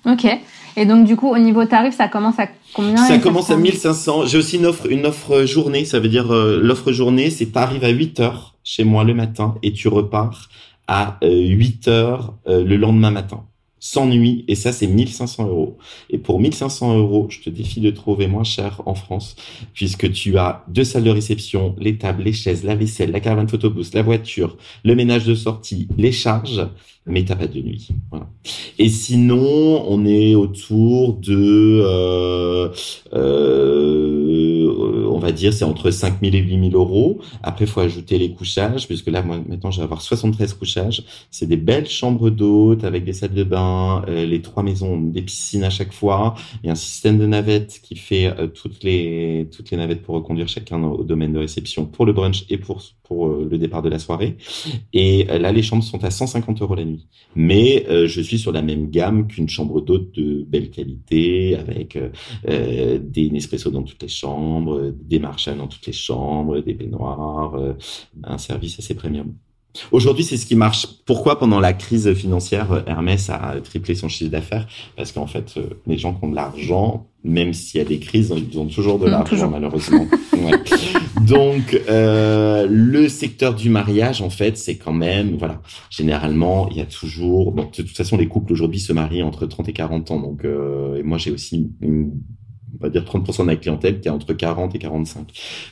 [0.04, 0.26] Ok.
[0.76, 4.26] Et donc du coup, au niveau tarif, ça commence à combien Ça commence à 1500.
[4.26, 5.84] J'ai aussi une offre, une offre journée.
[5.84, 9.54] Ça veut dire euh, l'offre journée, c'est t'arrives à 8 heures chez moi le matin
[9.62, 10.48] et tu repars
[10.88, 13.44] à 8 euh, heures euh, le lendemain matin
[13.84, 15.76] sans nuit, et ça c'est 1500 euros.
[16.08, 19.34] Et pour 1500 euros, je te défie de trouver moins cher en France,
[19.74, 23.48] puisque tu as deux salles de réception, les tables, les chaises, la vaisselle, la caravane
[23.48, 26.64] photobooth, la voiture, le ménage de sortie, les charges,
[27.06, 27.88] mais t'as pas de nuit.
[28.10, 28.28] Voilà.
[28.78, 31.82] Et sinon, on est autour de...
[31.84, 32.68] Euh,
[33.14, 34.71] euh,
[35.14, 37.20] on va dire, c'est entre 5000 et 8000 euros.
[37.42, 41.04] Après, il faut ajouter les couchages, puisque là, moi, maintenant, je vais avoir 73 couchages.
[41.30, 45.22] C'est des belles chambres d'hôtes avec des salles de bain, euh, les trois maisons, des
[45.22, 46.34] piscines à chaque fois.
[46.62, 50.02] Il y a un système de navettes qui fait euh, toutes les toutes les navettes
[50.02, 53.58] pour reconduire chacun au domaine de réception pour le brunch et pour pour euh, le
[53.58, 54.36] départ de la soirée.
[54.92, 57.06] Et là, les chambres sont à 150 euros la nuit.
[57.34, 61.98] Mais je suis sur la même gamme qu'une chambre d'hôte de belle qualité, avec
[62.46, 67.74] des Nespresso dans toutes les chambres, des marshals dans toutes les chambres, des baignoires, euh,
[68.24, 69.34] un service assez premium.
[69.90, 70.86] Aujourd'hui, c'est ce qui marche.
[71.06, 74.66] Pourquoi pendant la crise financière, Hermès a triplé son chiffre d'affaires?
[74.96, 77.98] Parce qu'en fait, euh, les gens qui ont de l'argent, même s'il y a des
[77.98, 80.06] crises, ils ont toujours de mmh, l'argent malheureusement.
[81.26, 86.82] Donc, euh, le secteur du mariage, en fait, c'est quand même, voilà, généralement, il y
[86.82, 87.52] a toujours.
[87.52, 90.20] Bon, de toute façon, les couples aujourd'hui se marient entre 30 et 40 ans.
[90.20, 92.12] Donc, et moi, j'ai aussi une
[92.80, 95.26] on va dire 30% de la clientèle qui est entre 40 et 45.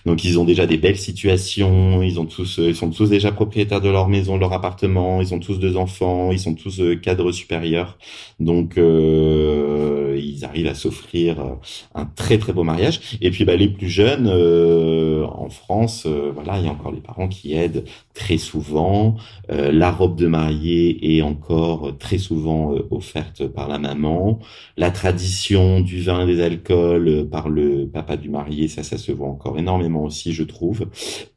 [0.07, 3.81] Donc ils ont déjà des belles situations, ils ont tous, ils sont tous déjà propriétaires
[3.81, 6.97] de leur maison, de leur appartement, ils ont tous deux enfants, ils sont tous euh,
[6.97, 7.99] cadres supérieurs.
[8.41, 11.55] Donc euh, ils arrivent à s'offrir euh,
[11.95, 13.19] un très très beau mariage.
[13.21, 17.01] Et puis bah, les plus jeunes euh, en France, voilà, il y a encore les
[17.01, 17.85] parents qui aident
[18.15, 19.17] très souvent.
[19.49, 24.39] la robe de mariée est encore très souvent offerte par la maman.
[24.77, 28.99] La tradition du vin et des alcools protocole par le papa du marié, ça, ça
[28.99, 30.87] se voit encore énormément aussi, je trouve.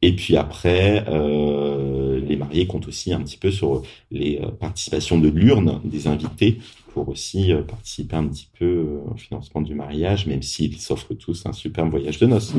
[0.01, 5.19] Et puis après, euh, les mariés comptent aussi un petit peu sur les euh, participations
[5.19, 6.59] de l'urne des invités
[6.93, 11.13] pour aussi euh, participer un petit peu euh, au financement du mariage, même s'ils s'offrent
[11.13, 12.53] tous un superbe voyage de noces.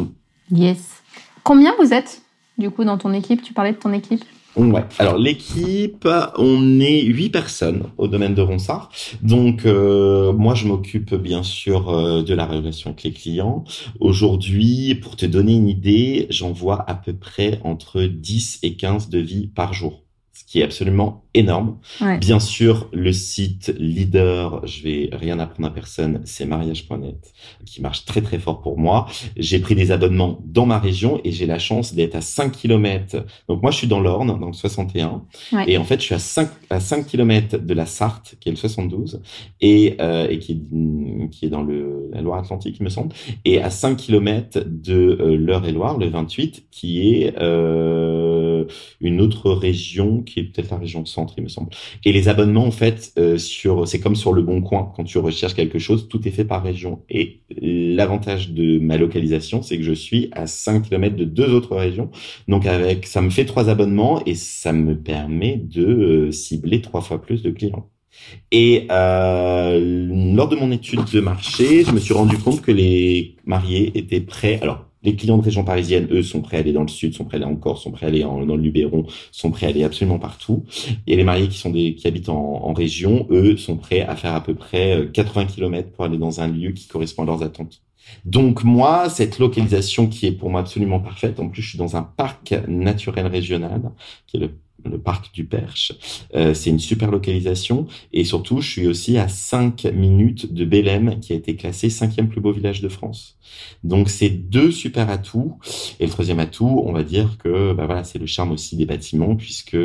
[0.51, 1.03] Yes.
[1.43, 2.23] Combien vous êtes,
[2.59, 3.43] du coup, dans ton équipe?
[3.43, 4.25] Tu parlais de ton équipe?
[4.57, 4.85] Ouais.
[4.99, 8.91] Alors l'équipe, on est huit personnes au domaine de Ronsard.
[9.23, 13.65] Donc euh, moi je m'occupe bien sûr euh, de la relation avec les clients.
[14.01, 19.49] Aujourd'hui, pour te donner une idée, j'envoie à peu près entre 10 et 15 devis
[19.49, 21.79] par jour ce qui est absolument énorme.
[22.01, 22.19] Ouais.
[22.19, 27.33] Bien sûr, le site leader, je vais rien apprendre à personne, c'est mariage.net,
[27.67, 29.07] qui marche très très fort pour moi.
[29.37, 33.25] J'ai pris des abonnements dans ma région et j'ai la chance d'être à 5 km.
[33.49, 35.23] Donc moi, je suis dans l'Orne, dans le 61.
[35.53, 35.65] Ouais.
[35.69, 38.53] Et en fait, je suis à 5, à 5 km de la Sarthe, qui est
[38.53, 39.21] le 72,
[39.61, 43.61] et, euh, et qui, est, qui est dans le, la Loire-Atlantique, il me semble, et
[43.61, 48.65] à 5 km de euh, l'Eure-et-Loire, le 28, qui est euh,
[49.01, 51.71] une autre région, qui est peut-être la région centre, il me semble.
[52.05, 55.19] Et les abonnements, en fait, euh, sur, c'est comme sur le Bon Coin, quand tu
[55.19, 57.03] recherches quelque chose, tout est fait par région.
[57.11, 61.77] Et l'avantage de ma localisation, c'est que je suis à 5 km de deux autres
[61.77, 62.11] régions.
[62.49, 67.01] Donc avec, ça me fait trois abonnements et ça me permet de euh, cibler trois
[67.01, 67.89] fois plus de clients.
[68.51, 73.37] Et euh, lors de mon étude de marché, je me suis rendu compte que les
[73.45, 74.59] mariés étaient prêts.
[74.63, 77.25] Alors, les clients de région parisienne, eux, sont prêts à aller dans le sud, sont
[77.25, 79.69] prêts à aller en Corse, sont prêts à aller dans le Luberon, sont prêts à
[79.69, 80.65] aller absolument partout.
[81.07, 84.17] Et les mariés qui sont des, qui habitent en, en région, eux, sont prêts à
[84.17, 87.43] faire à peu près 80 km pour aller dans un lieu qui correspond à leurs
[87.43, 87.83] attentes.
[88.25, 91.97] Donc moi, cette localisation qui est pour moi absolument parfaite, en plus je suis dans
[91.97, 93.93] un parc naturel régional,
[94.27, 94.51] qui est le
[94.85, 95.93] le parc du Perche.
[96.35, 101.21] Euh, c'est une super localisation et surtout, je suis aussi à 5 minutes de Bélem
[101.21, 103.37] qui a été classé cinquième plus beau village de France.
[103.83, 105.59] Donc c'est deux super atouts
[106.01, 108.87] et le troisième atout, on va dire que bah voilà, c'est le charme aussi des
[108.87, 109.77] bâtiments puisque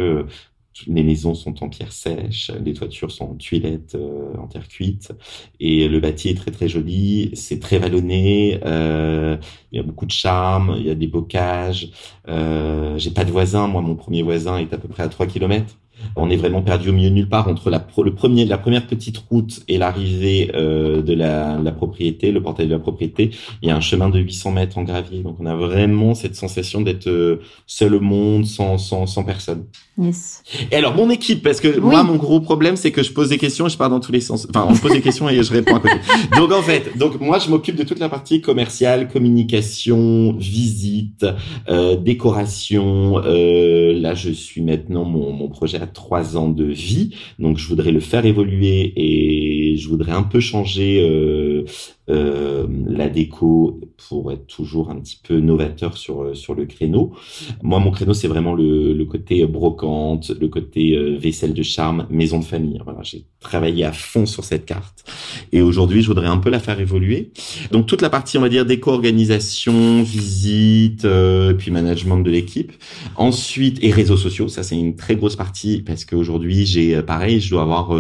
[0.88, 5.12] les maisons sont en pierre sèche, les toitures sont en tuilettes, euh, en terre cuite,
[5.60, 9.38] et le bâti est très très joli, c'est très vallonné, euh,
[9.72, 11.92] il y a beaucoup de charme, il y a des bocages,
[12.28, 15.28] euh, j'ai pas de voisin, moi mon premier voisin est à peu près à 3
[15.28, 15.78] kilomètres.
[16.16, 18.88] On est vraiment perdu au milieu de nulle part entre la, le premier, la première
[18.88, 23.32] petite route et l'arrivée euh, de la, la, propriété, le portail de la propriété.
[23.62, 26.36] Il y a un chemin de 800 mètres en gravier, donc on a vraiment cette
[26.36, 29.66] sensation d'être euh, seul au monde, sans, sans, sans personne.
[29.98, 30.44] Yes.
[30.72, 31.80] Et alors mon équipe, parce que oui.
[31.82, 34.12] moi mon gros problème c'est que je pose des questions et je pars dans tous
[34.12, 34.48] les sens.
[34.50, 35.96] Enfin, on pose des questions et je réponds à côté.
[36.38, 41.26] Donc en fait, donc moi je m'occupe de toute la partie commerciale, communication, visite,
[41.68, 43.22] euh, décoration.
[43.26, 47.68] Euh, là, je suis maintenant mon, mon projet à trois ans de vie, donc je
[47.68, 51.64] voudrais le faire évoluer et je voudrais un peu changer euh,
[52.10, 57.14] euh, la déco pour être toujours un petit peu novateur sur sur le créneau.
[57.62, 62.40] Moi, mon créneau, c'est vraiment le, côté brocante, le côté euh, vaisselle de charme, maison
[62.40, 62.80] de famille.
[62.84, 65.04] Voilà, j'ai travaillé à fond sur cette carte
[65.52, 67.32] et aujourd'hui, je voudrais un peu la faire évoluer.
[67.72, 72.72] Donc toute la partie, on va dire, déco, organisation, visite, euh, puis management de l'équipe.
[73.18, 77.52] Ensuite, et réseaux sociaux, ça c'est une très grosse partie parce qu'aujourd'hui, j'ai pareil, je
[77.52, 77.92] dois avoir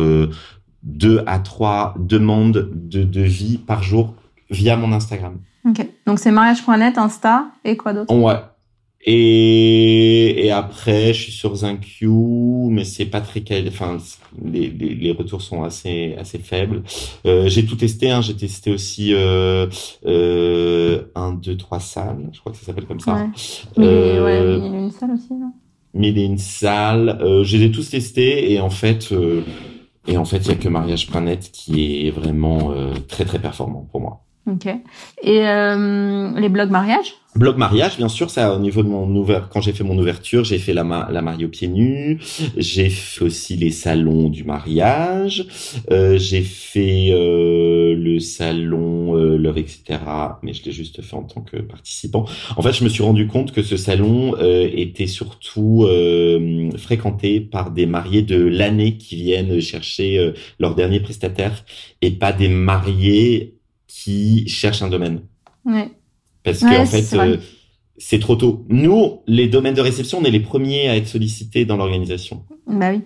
[0.83, 4.13] euh, deux à trois demandes de devis par jour
[4.49, 5.39] via mon Instagram.
[5.67, 5.85] Ok.
[6.05, 8.13] Donc c'est mariage.net, Insta et quoi d'autre?
[8.13, 8.39] Ouais.
[9.05, 12.07] Et, et après, je suis sur ZenQ,
[12.69, 13.41] mais c'est pas très.
[13.67, 13.97] Enfin,
[14.43, 16.83] les, les, les, retours sont assez assez faibles.
[17.25, 18.11] Euh, j'ai tout testé.
[18.11, 18.21] Hein.
[18.21, 19.67] J'ai testé aussi euh,
[20.05, 22.29] euh, un, deux, trois salles.
[22.33, 23.15] Je crois que ça s'appelle comme ça.
[23.15, 23.29] Ouais.
[23.77, 25.53] Mais, euh, ouais, il y a une salle aussi, non?
[25.93, 27.19] Mille et une salles.
[27.21, 29.13] Euh, je les ai tous testés et en fait,
[30.07, 33.87] et en fait, il y a que mariage.net qui est vraiment euh, très très performant
[33.91, 34.21] pour moi.
[34.49, 34.67] Ok.
[35.21, 37.13] Et euh, les blogs mariage?
[37.35, 39.41] Blog mariage, bien sûr, ça au niveau de mon ouver...
[39.51, 41.07] quand j'ai fait mon ouverture, j'ai fait la, ma...
[41.11, 42.17] la mariée aux pieds nus,
[42.57, 45.45] j'ai fait aussi les salons du mariage,
[45.91, 49.99] euh, j'ai fait euh, le salon euh, l'heure etc.
[50.43, 52.25] Mais je l'ai juste fait en tant que participant.
[52.57, 57.39] En fait, je me suis rendu compte que ce salon euh, était surtout euh, fréquenté
[57.41, 61.65] par des mariés de l'année qui viennent chercher euh, leur dernier prestataire
[62.01, 63.55] et pas des mariés
[63.87, 65.21] qui cherchent un domaine.
[65.65, 65.91] Ouais.
[66.43, 67.37] Parce ouais, qu'en fait, euh,
[67.97, 68.65] c'est trop tôt.
[68.69, 72.45] Nous, les domaines de réception, on est les premiers à être sollicités dans l'organisation.
[72.67, 73.01] Bah oui.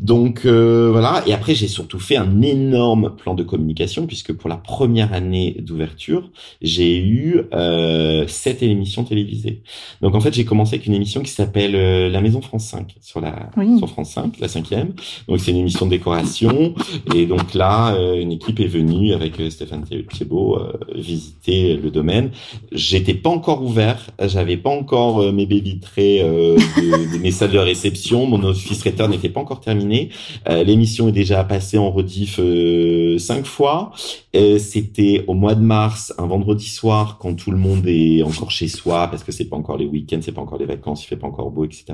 [0.00, 4.48] Donc euh, voilà, et après j'ai surtout fait un énorme plan de communication puisque pour
[4.48, 9.62] la première année d'ouverture, j'ai eu euh, sept émissions télévisées.
[10.00, 12.96] Donc en fait j'ai commencé avec une émission qui s'appelle euh, La Maison France 5
[13.00, 14.92] sur la sur France 5, la cinquième.
[15.28, 16.74] Donc c'est une émission de décoration
[17.14, 20.58] et donc là euh, une équipe est venue avec euh, Stéphane Thiebaud
[20.94, 22.30] visiter le domaine.
[22.72, 27.58] J'étais pas encore ouvert, j'avais pas encore mes baies vitrées de, de mes salles de
[27.58, 30.08] réception, mon office traiteur n'était pas encore terminé.
[30.48, 33.92] Euh, l'émission est déjà passée en rediff euh, cinq fois.
[34.34, 38.50] Euh, c'était au mois de mars, un vendredi soir, quand tout le monde est encore
[38.50, 41.08] chez soi, parce que c'est pas encore les week-ends, c'est pas encore les vacances, il
[41.08, 41.84] fait pas encore beau, etc.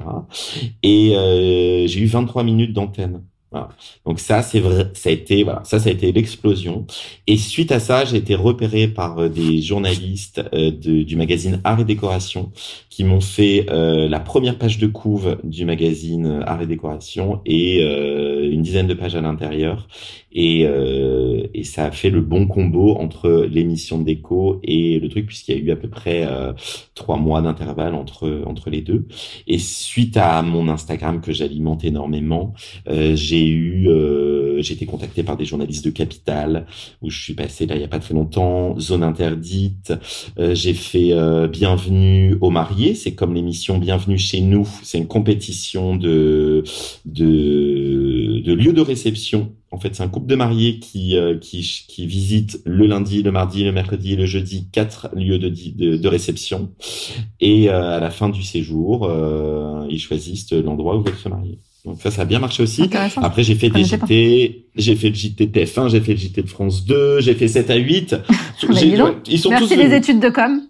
[0.83, 1.15] Et
[1.89, 3.23] j'ai eu 23 minutes d'antenne.
[4.07, 6.87] Donc ça, c'est vrai, ça a été voilà, ça, ça a été l'explosion.
[7.27, 12.53] Et suite à ça, j'ai été repéré par des journalistes du magazine Art et Décoration
[13.01, 17.41] qui m'ont fait euh, la première page de couve du magazine euh, Art et Décoration
[17.47, 19.89] et euh, une dizaine de pages à l'intérieur.
[20.33, 25.27] Et, euh, et ça a fait le bon combo entre l'émission déco et le truc
[25.27, 26.53] puisqu'il y a eu à peu près euh,
[26.95, 29.07] trois mois d'intervalle entre entre les deux.
[29.47, 32.55] Et suite à mon Instagram que j'alimente énormément,
[32.87, 33.89] j'ai eu
[34.61, 36.67] j'ai été contacté par des journalistes de Capital
[37.03, 39.93] où je suis passé là il y a pas très longtemps, Zone interdite.
[40.39, 41.13] j'ai fait
[41.49, 44.69] Bienvenue aux mariés c'est comme l'émission Bienvenue chez nous.
[44.83, 46.65] C'est une compétition de,
[47.07, 49.53] de, de lieux de réception.
[49.73, 53.31] En fait, c'est un couple de mariés qui, euh, qui, qui visite le lundi, le
[53.31, 56.71] mardi, le mercredi et le jeudi quatre lieux de, de, de réception.
[57.41, 61.29] Et euh, à la fin du séjour, euh, ils choisissent l'endroit où ils veulent se
[61.29, 61.59] marier.
[61.85, 62.91] Donc ça, ça a bien marché aussi.
[63.17, 66.49] Après, j'ai fait des JT, j'ai fait le JT TF1, j'ai fait le JT de
[66.49, 68.17] France 2, j'ai fait 7 à 8.
[69.29, 70.61] ils sont Merci les études de com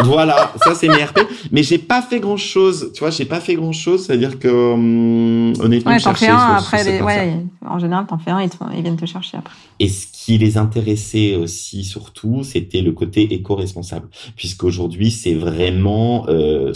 [0.00, 1.20] voilà, ça c'est mes RP.
[1.50, 2.90] Mais j'ai pas fait grand chose.
[2.94, 4.06] Tu vois, j'ai pas fait grand chose.
[4.06, 7.00] C'est-à-dire que hum, honnêtement, ouais, t'en fais un après.
[7.00, 9.54] ouais, en général, t'en fais un et ils viennent te chercher après.
[9.78, 16.72] Et ce qui les intéressait aussi surtout, c'était le côté éco-responsable, puisqu'aujourd'hui c'est vraiment euh,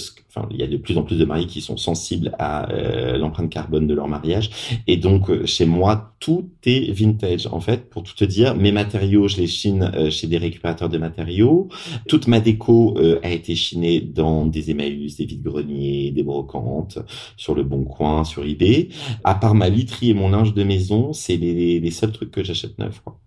[0.50, 3.50] il y a de plus en plus de mariés qui sont sensibles à euh, l'empreinte
[3.50, 4.50] carbone de leur mariage.
[4.86, 7.46] Et donc, euh, chez moi, tout est vintage.
[7.46, 10.88] En fait, pour tout te dire, mes matériaux, je les chine euh, chez des récupérateurs
[10.88, 11.68] de matériaux.
[12.08, 16.98] Toute ma déco a été chinée dans des Emmaüs, des vides-greniers, des brocantes,
[17.36, 18.88] sur le Bon Coin, sur eBay.
[19.24, 22.78] À part ma literie et mon linge de maison, c'est les, seuls trucs que j'achète
[22.78, 23.00] neufs.
[23.02, 23.18] Quoi.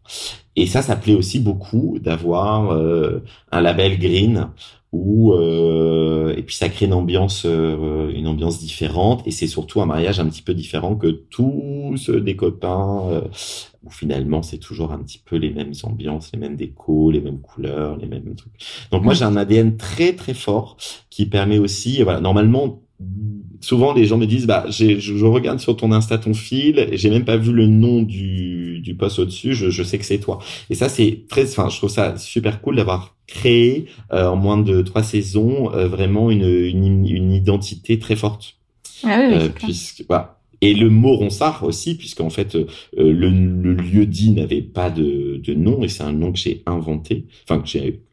[0.55, 2.71] Et ça, ça plaît aussi beaucoup d'avoir
[3.51, 4.49] un label green
[4.91, 9.21] où euh, et puis ça crée une ambiance euh, une ambiance différente.
[9.27, 13.21] Et c'est surtout un mariage un petit peu différent que tous des copains euh,
[13.83, 17.39] où finalement c'est toujours un petit peu les mêmes ambiances les mêmes décos les mêmes
[17.39, 18.53] couleurs les mêmes trucs.
[18.91, 20.77] Donc moi j'ai un ADN très très fort
[21.09, 22.81] qui permet aussi voilà normalement
[23.61, 26.97] souvent les gens me disent bah je, je regarde sur ton Insta ton fil et
[26.97, 30.19] j'ai même pas vu le nom du, du post au-dessus je, je sais que c'est
[30.19, 30.39] toi.
[30.69, 34.57] Et ça c'est très enfin je trouve ça super cool d'avoir créé euh, en moins
[34.57, 38.55] de trois saisons euh, vraiment une, une, une, identité très forte.
[39.03, 42.65] Ah oui, euh, puisque voilà et le mot Ronsard aussi, puisqu'en fait, euh,
[42.97, 46.63] le, le, lieu dit n'avait pas de, de, nom, et c'est un nom que j'ai
[46.65, 47.67] inventé, enfin que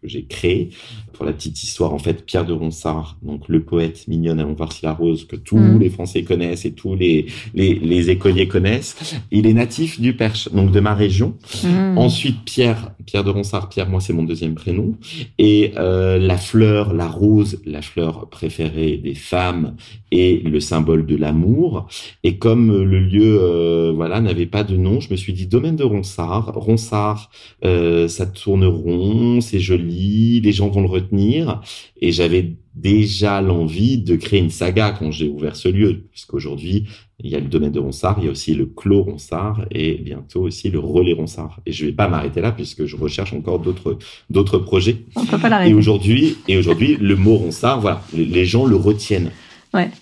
[0.04, 0.70] j'ai créé.
[1.16, 4.72] Pour la petite histoire, en fait, Pierre de Ronsard, donc le poète mignonne, allons voir
[4.72, 5.78] si la rose, que tous mm.
[5.78, 8.96] les Français connaissent et tous les, les, les, écoliers connaissent,
[9.30, 11.34] il est natif du Perche, donc de ma région.
[11.64, 11.98] Mm.
[11.98, 14.94] Ensuite, Pierre, Pierre de Ronsard, Pierre, moi, c'est mon deuxième prénom.
[15.38, 19.74] Et euh, la fleur, la rose, la fleur préférée des femmes
[20.10, 21.88] et le symbole de l'amour.
[22.24, 25.76] Et comme le lieu euh, voilà n'avait pas de nom, je me suis dit domaine
[25.76, 26.52] de Ronsard.
[26.54, 27.30] Ronsard,
[27.64, 31.05] euh, ça tourne rond, c'est joli, les gens vont le retenir.
[31.12, 36.86] Et j'avais déjà l'envie de créer une saga quand j'ai ouvert ce lieu, puisqu'aujourd'hui
[37.18, 39.94] il y a le domaine de Ronsard, il y a aussi le clos Ronsard et
[39.94, 41.60] bientôt aussi le relais Ronsard.
[41.64, 44.98] Et je vais pas m'arrêter là puisque je recherche encore d'autres d'autres projets.
[45.16, 45.70] On peut pas l'arrêter.
[45.70, 49.30] Et aujourd'hui et aujourd'hui le mot Ronsard, voilà, les gens le retiennent.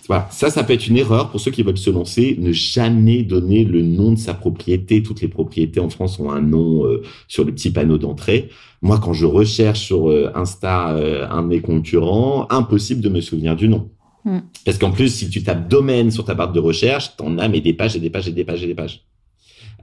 [0.07, 0.27] Voilà.
[0.31, 2.35] Ça, ça peut être une erreur pour ceux qui veulent se lancer.
[2.39, 5.03] Ne jamais donner le nom de sa propriété.
[5.03, 8.49] Toutes les propriétés en France ont un nom euh, sur le petit panneau d'entrée.
[8.81, 13.21] Moi, quand je recherche sur euh, Insta euh, un de mes concurrents, impossible de me
[13.21, 13.89] souvenir du nom.
[14.23, 14.39] Hmm.
[14.65, 17.61] Parce qu'en plus, si tu tapes domaine sur ta barre de recherche, t'en as mais
[17.61, 19.05] des pages et des pages et des pages et des pages.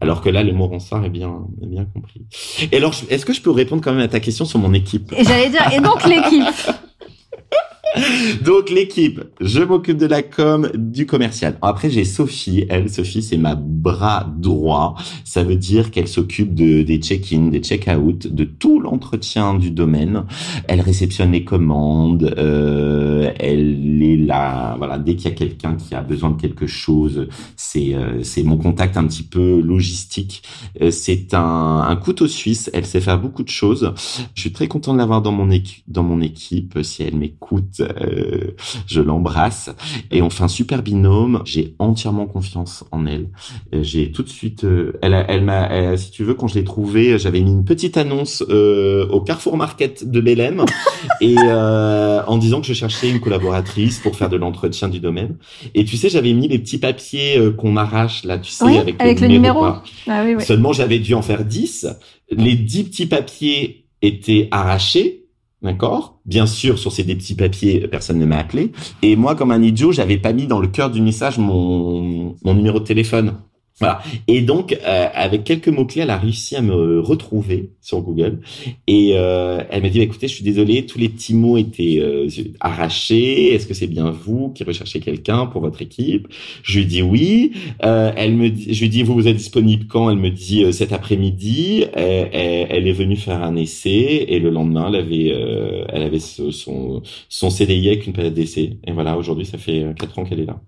[0.00, 2.22] Alors que là, le mot Ronsard est bien, est bien compris.
[2.72, 5.12] Et alors, est-ce que je peux répondre quand même à ta question sur mon équipe?
[5.16, 6.42] Et j'allais dire, et donc l'équipe?
[8.44, 11.59] Donc l'équipe, je m'occupe de la com, du commercial.
[11.62, 14.94] Après j'ai Sophie, elle Sophie c'est ma bras droit.
[15.24, 20.24] Ça veut dire qu'elle s'occupe de des check-in, des check-out, de tout l'entretien du domaine.
[20.68, 25.94] Elle réceptionne les commandes, euh, elle est là, voilà, dès qu'il y a quelqu'un qui
[25.94, 30.42] a besoin de quelque chose, c'est euh, c'est mon contact un petit peu logistique.
[30.81, 32.70] Euh, c'est un, un couteau suisse.
[32.72, 33.92] Elle sait faire beaucoup de choses.
[34.35, 36.78] Je suis très content de l'avoir dans mon équipe, dans mon équipe.
[36.83, 38.55] Si elle m'écoute euh,
[38.87, 39.71] je l'embrasse
[40.11, 41.42] et on fait un super binôme.
[41.45, 43.29] J'ai entièrement confiance en elle.
[43.75, 46.64] Euh, j'ai tout de suite, euh, elle, elle m'a, si tu veux, quand je l'ai
[46.64, 50.64] trouvée, j'avais mis une petite annonce au Carrefour Market de Belém
[51.20, 55.37] et en disant que je cherchais une collaboratrice pour faire de l'entretien du domaine.
[55.74, 59.28] Et tu sais, j'avais mis les petits papiers qu'on arrache là, tu sais, avec, le,
[59.28, 59.64] numéro.
[59.64, 59.83] Ah,
[60.24, 60.45] oui, oui.
[60.45, 61.87] Seulement, j'avais dû en faire 10.
[62.30, 65.22] Les 10 petits papiers étaient arrachés
[65.63, 68.73] D'accord Bien sûr, sur ces des petits papiers, personne ne m'a appelé.
[69.03, 72.55] Et moi, comme un idiot, j'avais pas mis dans le cœur du message mon, mon
[72.55, 73.35] numéro de téléphone.
[73.81, 74.03] Voilà.
[74.29, 78.41] Et donc, euh, avec quelques mots-clés, elle a réussi à me retrouver sur Google.
[78.87, 81.99] Et euh, elle m'a dit, bah, écoutez, je suis désolée, tous les petits mots étaient
[82.01, 82.29] euh,
[82.61, 83.55] arrachés.
[83.55, 86.29] Est-ce que c'est bien vous qui recherchez quelqu'un pour votre équipe?
[86.62, 87.53] Je lui dis oui.
[87.81, 90.11] elle me dit, je lui dis, vous, vous êtes disponible quand?
[90.11, 91.85] Elle me dit cet après-midi.
[91.95, 92.29] Elle,
[92.70, 95.29] elle, est venue faire un essai et le lendemain, elle avait,
[95.89, 98.79] elle avait son, son CDI avec une période d'essai.
[98.87, 100.61] Et voilà, aujourd'hui, ça fait quatre ans qu'elle est là.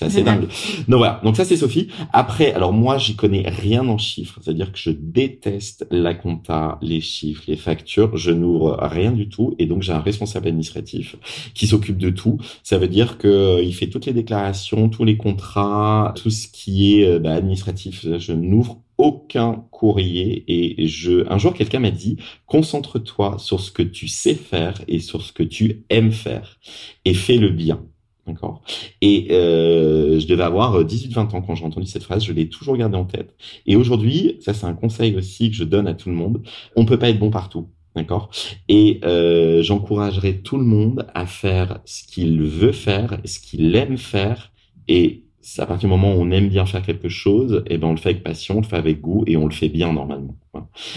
[0.00, 0.48] C'est assez dingue.
[0.88, 1.20] Donc voilà.
[1.22, 1.88] Donc ça c'est Sophie.
[2.14, 7.02] Après, alors moi j'y connais rien en chiffres, c'est-à-dire que je déteste la compta, les
[7.02, 8.16] chiffres, les factures.
[8.16, 11.16] Je n'ouvre rien du tout et donc j'ai un responsable administratif
[11.52, 12.38] qui s'occupe de tout.
[12.62, 16.48] Ça veut dire que euh, il fait toutes les déclarations, tous les contrats, tout ce
[16.48, 18.06] qui est euh, bah, administratif.
[18.18, 23.82] Je n'ouvre aucun courrier et je un jour quelqu'un m'a dit concentre-toi sur ce que
[23.82, 26.58] tu sais faire et sur ce que tu aimes faire
[27.04, 27.82] et fais le bien
[28.30, 28.62] D'accord.
[29.00, 32.48] Et euh, je devais avoir 18-20 euh, ans quand j'ai entendu cette phrase, je l'ai
[32.48, 33.34] toujours gardée en tête.
[33.66, 36.42] Et aujourd'hui, ça c'est un conseil aussi que je donne à tout le monde,
[36.76, 37.68] on peut pas être bon partout.
[37.96, 38.30] D'accord
[38.68, 43.98] Et euh, j'encouragerai tout le monde à faire ce qu'il veut faire, ce qu'il aime
[43.98, 44.52] faire,
[44.86, 45.24] et
[45.58, 47.92] à partir du moment où on aime bien faire quelque chose, et eh ben on
[47.92, 50.36] le fait avec passion, on le fait avec goût et on le fait bien normalement.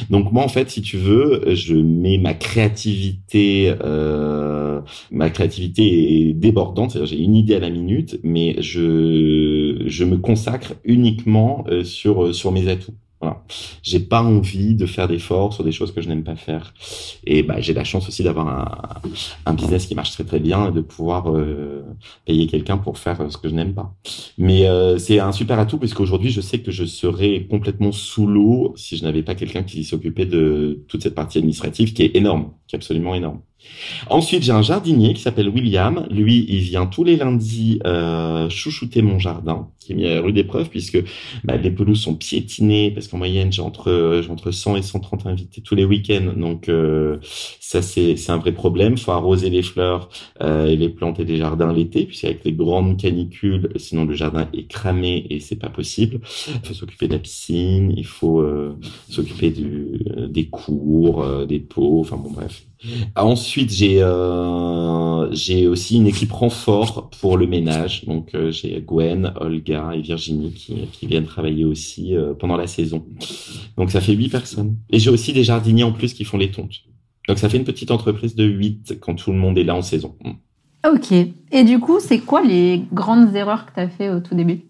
[0.10, 4.82] Donc moi en fait, si tu veux, je mets ma créativité, euh,
[5.12, 10.74] ma créativité débordante, c'est-à-dire j'ai une idée à la minute, mais je je me consacre
[10.84, 12.96] uniquement euh, sur sur mes atouts.
[13.24, 13.42] Voilà.
[13.84, 16.74] J'ai pas envie de faire d'efforts sur des choses que je n'aime pas faire.
[17.26, 19.00] Et bah, j'ai la chance aussi d'avoir un,
[19.46, 21.84] un, business qui marche très très bien et de pouvoir euh,
[22.26, 23.96] payer quelqu'un pour faire euh, ce que je n'aime pas.
[24.38, 28.28] Mais euh, c'est un super atout parce qu'aujourd'hui, je sais que je serais complètement sous
[28.28, 32.18] l'eau si je n'avais pas quelqu'un qui s'occupait de toute cette partie administrative qui est
[32.18, 33.40] énorme, qui est absolument énorme.
[34.10, 36.08] Ensuite, j'ai un jardinier qui s'appelle William.
[36.10, 40.38] Lui, il vient tous les lundis euh, chouchouter mon jardin, qui est mis à rude
[40.38, 41.02] épreuve puisque
[41.44, 45.62] bah, les pelouses sont piétinées parce qu'en moyenne, j'ai entre entre 100 et 130 invités
[45.62, 46.34] tous les week-ends.
[46.36, 47.18] Donc euh,
[47.60, 48.98] ça, c'est un vrai problème.
[48.98, 50.10] Faut arroser les fleurs
[50.42, 54.68] euh, et les planter des jardins l'été, puisqu'avec les grandes canicules, sinon le jardin est
[54.68, 56.20] cramé et c'est pas possible.
[56.48, 58.78] Il faut s'occuper de la piscine, il faut euh,
[59.10, 62.02] s'occuper des cours, des pots.
[62.02, 62.64] Enfin bon, bref.
[63.16, 68.06] Ensuite, j'ai euh, j'ai aussi une équipe renfort pour le ménage.
[68.06, 72.68] Donc euh, j'ai Gwen, Olga et Virginie qui, qui viennent travailler aussi euh, pendant la
[72.68, 73.06] saison.
[73.78, 74.76] Donc ça fait huit personnes.
[74.90, 76.84] Et j'ai aussi des jardiniers en plus qui font les tontes.
[77.28, 79.82] Donc ça fait une petite entreprise de huit quand tout le monde est là en
[79.82, 80.16] saison.
[80.86, 81.14] Ok.
[81.52, 84.64] Et du coup, c'est quoi les grandes erreurs que tu as fait au tout début?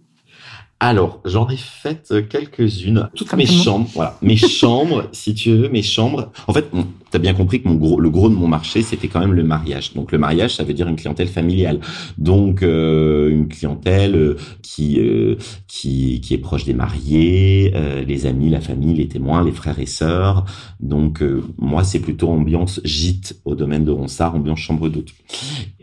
[0.79, 3.09] Alors, j'en ai fait quelques-unes.
[3.15, 6.29] Toutes mes chambres, voilà, mes chambres, si tu veux, mes chambres.
[6.45, 6.69] En fait,
[7.13, 9.43] tu bien compris que mon gros, le gros de mon marché, c'était quand même le
[9.43, 9.93] mariage.
[9.93, 11.79] Donc, le mariage, ça veut dire une clientèle familiale.
[12.17, 15.35] Donc, euh, une clientèle euh, qui, euh,
[15.67, 17.73] qui qui est proche des mariés,
[18.07, 20.45] les amis, la famille, les témoins, les frères et sœurs.
[20.79, 21.23] Donc,
[21.57, 25.13] moi, c'est plutôt ambiance gîte au domaine de Ronsard, ambiance chambre d'hôte.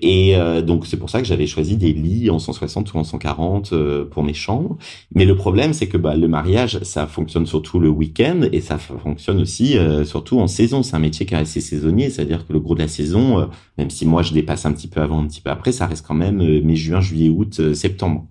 [0.03, 0.35] Et
[0.67, 3.75] donc, c'est pour ça que j'avais choisi des lits en 160 ou en 140
[4.11, 4.79] pour mes chambres.
[5.15, 8.79] Mais le problème, c'est que bah, le mariage, ça fonctionne surtout le week-end et ça
[8.79, 10.83] fonctionne aussi euh, surtout en saison.
[10.83, 13.47] C'est un métier qui est assez saisonnier, c'est-à-dire que le gros de la saison, euh,
[13.79, 16.07] même si moi je dépasse un petit peu avant, un petit peu après, ça reste
[16.07, 18.27] quand même euh, mai, juin, juillet, août, septembre.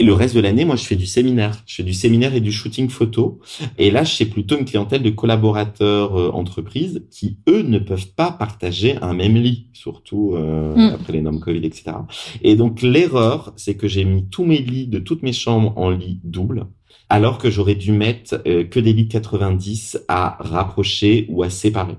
[0.00, 1.62] Et le reste de l'année, moi, je fais du séminaire.
[1.66, 3.38] Je fais du séminaire et du shooting photo.
[3.78, 8.96] Et là, je plutôt une clientèle de collaborateurs entreprises qui, eux, ne peuvent pas partager
[9.02, 10.94] un même lit, surtout mm.
[10.94, 11.92] après les normes Covid, etc.
[12.42, 15.90] Et donc, l'erreur, c'est que j'ai mis tous mes lits de toutes mes chambres en
[15.90, 16.66] lit double,
[17.08, 21.96] alors que j'aurais dû mettre euh, que des lits 90 à rapprocher ou à séparer.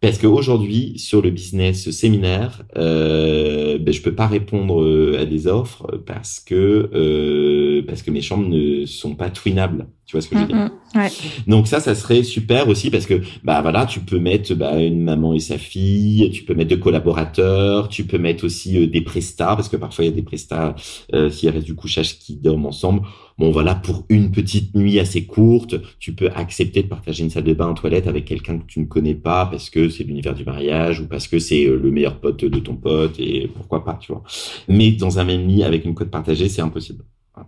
[0.00, 5.46] Parce qu'aujourd'hui, sur le business séminaire, euh, ben, je peux pas répondre euh, à des
[5.46, 9.86] offres parce que euh, parce que mes chambres ne sont pas twinables.
[10.06, 10.56] Tu vois ce que je veux dire?
[10.56, 11.08] Mm, mm, ouais.
[11.48, 15.02] Donc ça, ça serait super aussi parce que bah voilà, tu peux mettre bah, une
[15.02, 19.00] maman et sa fille, tu peux mettre deux collaborateurs, tu peux mettre aussi euh, des
[19.00, 20.76] prestats parce que parfois il y a des prestats
[21.12, 23.02] euh, s'il reste du couchage qui dorment ensemble.
[23.38, 27.44] Bon voilà, pour une petite nuit assez courte, tu peux accepter de partager une salle
[27.44, 30.34] de bain, une toilette avec quelqu'un que tu ne connais pas parce que c'est l'univers
[30.34, 33.84] du mariage ou parce que c'est euh, le meilleur pote de ton pote et pourquoi
[33.84, 34.22] pas, tu vois.
[34.68, 37.04] Mais dans un même lit avec une cote partagée, c'est impossible.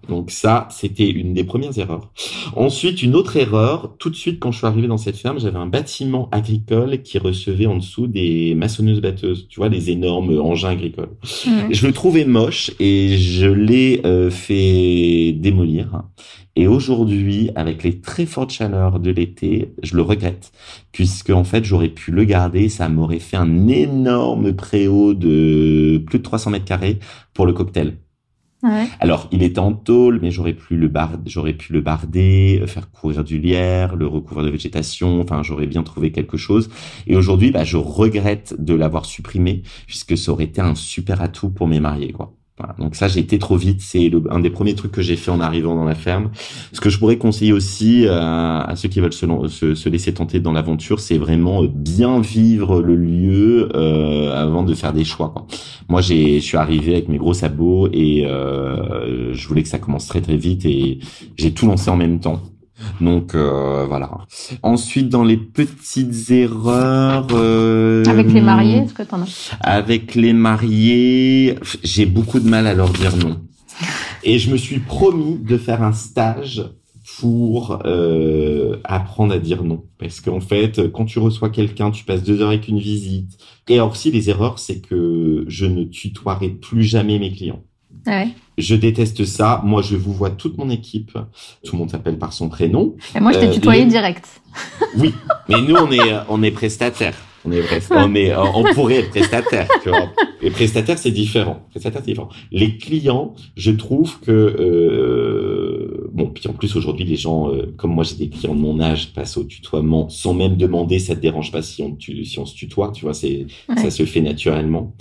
[0.08, 2.10] Donc ça, c'était une des premières erreurs.
[2.56, 5.58] Ensuite, une autre erreur, tout de suite quand je suis arrivé dans cette ferme, j'avais
[5.58, 10.70] un bâtiment agricole qui recevait en dessous des maçonneuses batteuses, tu vois, les énormes engins
[10.70, 11.10] agricoles.
[11.70, 16.02] Je le trouvais moche et je l'ai euh, fait démolir.
[16.56, 20.50] Et aujourd'hui, avec les très fortes chaleurs de l'été, je le regrette,
[20.90, 26.18] puisque en fait, j'aurais pu le garder, ça m'aurait fait un énorme préau de plus
[26.18, 26.98] de 300 mètres carrés
[27.32, 27.96] pour le cocktail.
[29.00, 32.66] Alors, il était en tôle, mais j'aurais pu le bar, j'aurais pu le barder, euh,
[32.66, 35.20] faire courir du lierre, le recouvrir de végétation.
[35.20, 36.68] Enfin, j'aurais bien trouvé quelque chose.
[37.06, 41.50] Et aujourd'hui, bah, je regrette de l'avoir supprimé, puisque ça aurait été un super atout
[41.50, 42.34] pour mes mariés, quoi.
[42.78, 43.80] Donc ça, j'ai été trop vite.
[43.80, 46.30] C'est un des premiers trucs que j'ai fait en arrivant dans la ferme.
[46.72, 50.52] Ce que je pourrais conseiller aussi euh, à ceux qui veulent se, laisser tenter dans
[50.52, 55.30] l'aventure, c'est vraiment euh, bien vivre le lieu euh, avant de faire des choix.
[55.30, 55.46] Quoi.
[55.88, 60.06] Moi, je suis arrivé avec mes gros sabots et euh, je voulais que ça commence
[60.06, 60.98] très très vite et
[61.36, 62.42] j'ai tout lancé en même temps.
[63.00, 64.10] Donc euh, voilà.
[64.62, 69.50] Ensuite, dans les petites erreurs, euh, Avec les mariés, est-ce que t'en as?
[69.60, 73.40] avec les mariés, j'ai beaucoup de mal à leur dire non.
[74.24, 76.64] Et je me suis promis de faire un stage
[77.20, 79.84] pour euh, apprendre à dire non.
[79.98, 83.38] Parce qu'en fait, quand tu reçois quelqu'un, tu passes deux heures avec une visite.
[83.68, 87.62] Et alors aussi, les erreurs, c'est que je ne tutoierai plus jamais mes clients.
[88.08, 88.28] Ouais.
[88.56, 89.60] Je déteste ça.
[89.64, 91.12] Moi, je vous vois toute mon équipe.
[91.64, 92.96] Tout le monde s'appelle par son prénom.
[93.14, 94.26] Et moi, je t'ai Euh, tutoyé direct.
[94.96, 95.14] Oui,
[95.48, 97.14] mais nous on est on est prestataire.
[97.48, 99.68] On est on est on pourrait être prestataire.
[99.82, 100.10] Tu vois.
[100.42, 101.66] Et prestataire c'est différent.
[101.70, 102.28] Prestataire c'est différent.
[102.52, 107.92] Les clients, je trouve que euh, bon puis en plus aujourd'hui les gens euh, comme
[107.92, 111.20] moi j'ai des clients de mon âge passent au tutoiement sans même demander ça te
[111.20, 112.92] dérange pas si on tu, si on se tutoie.
[112.94, 113.76] Tu vois c'est Ouais.
[113.76, 114.94] ça se fait naturellement.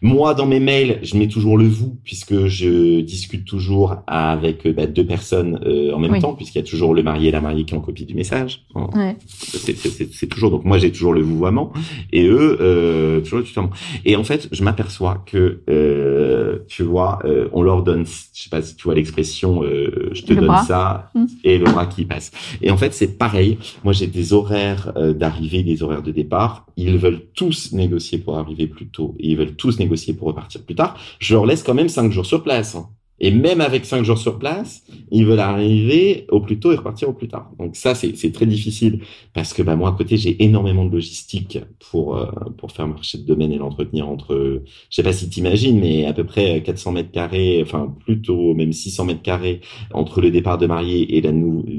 [0.00, 4.72] Moi, dans mes mails, je mets toujours le vous puisque je discute toujours avec euh,
[4.72, 6.20] bah, deux personnes euh, en même Oui.
[6.20, 8.14] temps puisqu'il y a toujours le marié et la mariée qui est en copie du
[8.14, 8.64] message.
[8.76, 8.88] Hein.
[8.94, 9.16] Ouais.
[9.28, 11.72] C'est toujours donc moi j'ai toujours le vouvoiement
[12.12, 13.70] et eux euh, toujours le tutoiement.
[14.04, 18.50] Et en fait, je m'aperçois que euh, tu vois, euh, on leur donne, je sais
[18.50, 20.62] pas si tu vois l'expression, euh, je te Le donne bras.
[20.64, 21.24] ça Mm.
[21.44, 22.30] et le bras qui passe.
[22.62, 23.58] Et en fait, c'est pareil.
[23.84, 26.66] Moi, j'ai des horaires euh, d'arrivée, des horaires de départ.
[26.76, 30.62] Ils veulent tous négocier pour arriver plus tôt et ils veulent tous négocier pour repartir
[30.62, 30.96] plus tard.
[31.18, 32.74] Je leur laisse quand même cinq jours sur place.
[32.74, 32.88] hein.
[33.20, 37.08] Et même avec cinq jours sur place, ils veulent arriver au plus tôt et repartir
[37.08, 37.50] au plus tard.
[37.58, 39.00] Donc ça, c'est très difficile
[39.34, 41.58] parce que bah, moi, à côté, j'ai énormément de logistique
[41.90, 45.78] pour euh, pour faire marcher le domaine et l'entretenir entre, je sais pas si t'imagines,
[45.78, 49.60] mais à peu près 400 mètres carrés, enfin plutôt même 600 mètres carrés
[49.92, 51.32] entre le départ de marié et la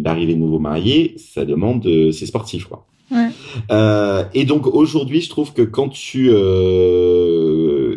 [0.04, 2.86] l'arrivée de nouveau marié, ça demande, euh, c'est sportif quoi.
[3.12, 3.30] Ouais.
[3.72, 7.29] Euh, et donc aujourd'hui, je trouve que quand tu, euh,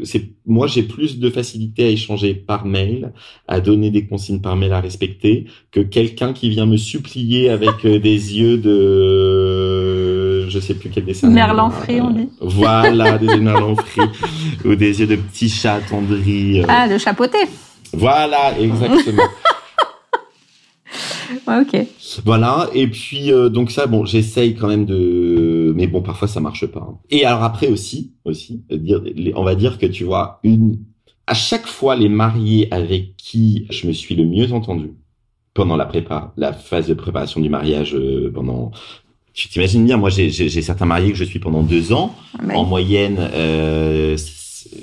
[0.04, 3.12] c'est, moi j'ai plus de facilité à échanger par mail,
[3.48, 7.84] à donner des consignes par mail à respecter, que quelqu'un qui vient me supplier avec
[7.84, 11.28] euh, des yeux de, je sais plus quel dessin.
[11.30, 12.28] Merlan frit, on dit.
[12.40, 14.02] Voilà, des yeux de Merlan frit
[14.64, 16.60] ou des yeux de petits chats attendris.
[16.60, 16.66] euh.
[16.68, 17.38] Ah, le chapeauté.
[17.92, 19.22] Voilà, exactement.
[21.46, 21.86] Ouais, ok.
[22.24, 24.94] Voilà, et puis euh, donc ça, bon, j'essaye quand même de,
[25.74, 26.80] mais bon, parfois ça marche pas.
[26.80, 26.98] hein.
[27.10, 28.62] Et alors après aussi, aussi,
[29.34, 30.78] on va dire que tu vois, une,
[31.26, 34.92] à chaque fois les mariés avec qui je me suis le mieux entendu
[35.54, 38.70] pendant la prépa, la phase de préparation du mariage, euh, pendant,
[39.34, 40.30] tu t'imagines bien, moi j'ai
[40.62, 44.16] certains mariés que je suis pendant deux ans, Mais- en moyenne, euh,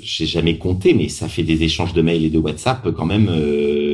[0.02, 3.28] j'ai jamais compté, mais ça fait des échanges de mails et de WhatsApp quand même
[3.30, 3.89] euh,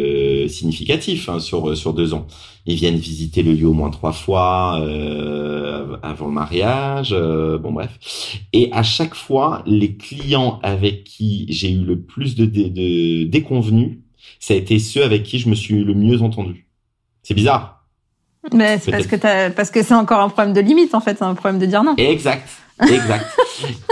[0.49, 2.27] significatifs hein, sur sur deux ans.
[2.67, 7.11] Ils viennent visiter le lieu au moins trois fois euh, avant le mariage.
[7.13, 7.91] euh, bon bref.
[8.53, 13.25] Et à chaque fois, les clients avec qui j'ai eu le plus de, dé- de
[13.29, 13.99] déconvenus,
[14.41, 16.67] ça a été ceux avec qui je me suis le mieux entendu.
[17.23, 17.85] C'est bizarre.
[18.53, 21.25] Mais c'est parce que parce que c'est encore un problème de limite en fait, c'est
[21.25, 21.95] un problème de dire non.
[21.97, 22.49] Exact.
[22.81, 23.25] Exact.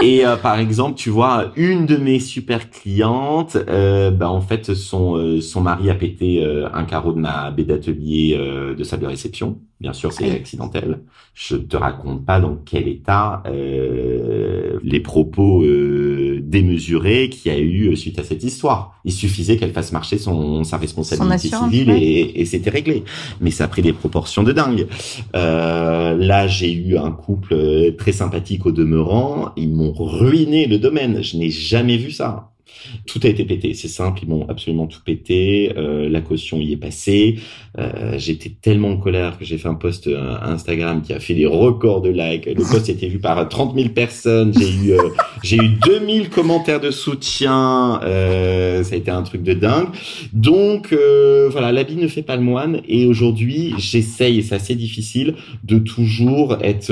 [0.03, 4.75] Et euh, par exemple, tu vois, une de mes super clientes, euh, bah, en fait,
[4.75, 8.37] son euh, son mari a pété euh, un carreau de ma baie d'atelier
[8.77, 9.57] de salle de réception.
[9.79, 10.99] Bien sûr, c'est accidentel.
[11.33, 15.63] Je te raconte pas dans quel état les propos
[16.41, 18.99] démesurés qu'il y a eu suite à cette histoire.
[19.05, 23.03] Il suffisait qu'elle fasse marcher son sa responsabilité civile et, et c'était réglé.
[23.41, 24.87] Mais ça a pris des proportions de dingue.
[25.33, 31.23] là, j'ai eu un couple très sympathique au demeurant, ils m'ont ruiné le domaine.
[31.23, 32.51] Je n'ai jamais vu ça.
[33.05, 36.73] Tout a été pété, c'est simple, ils m'ont absolument tout pété, euh, la caution y
[36.73, 37.39] est passée,
[37.77, 41.33] euh, j'étais tellement en colère que j'ai fait un post euh, Instagram qui a fait
[41.33, 44.91] des records de likes, le post a été vu par 30 000 personnes, j'ai eu
[44.91, 45.09] euh,
[45.43, 49.89] j'ai eu 2000 commentaires de soutien, ça a été un truc de dingue.
[50.33, 50.93] Donc
[51.51, 52.81] voilà, l'habit ne fait pas le moine.
[52.87, 56.91] Et aujourd'hui j'essaye, et c'est assez difficile, de toujours être,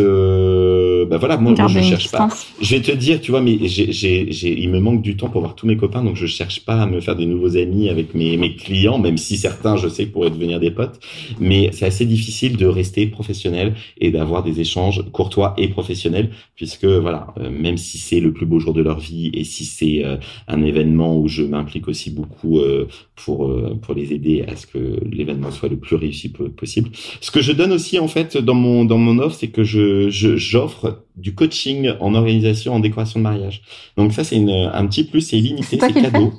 [1.06, 2.30] bah voilà, moi, moi je cherche pas.
[2.62, 5.42] Je vais te dire, tu vois, mais j'ai, j'ai, il me manque du temps pour
[5.42, 8.14] voir tous mes copains, donc je cherche pas à me faire des nouveaux amis avec
[8.14, 11.00] mes, mes clients, même si certains, je sais, pourraient devenir des potes.
[11.40, 16.86] Mais c'est assez difficile de rester professionnel et d'avoir des échanges courtois et professionnels, puisque
[16.86, 20.04] voilà, euh, même si c'est le plus beau jour de leur vie et si c'est
[20.06, 23.52] euh, un événement où je m'implique aussi beaucoup euh, pour
[23.82, 26.90] pour les aider à ce que l'événement soit le plus réussi possible.
[27.22, 30.10] Ce que je donne aussi en fait dans mon dans mon offre, c'est que je
[30.10, 33.62] j'offre du coaching en organisation, en décoration de mariage.
[33.98, 36.34] Donc ça, c'est un petit plus, c'est limité, c'est cadeau.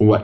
[0.00, 0.18] Ouais,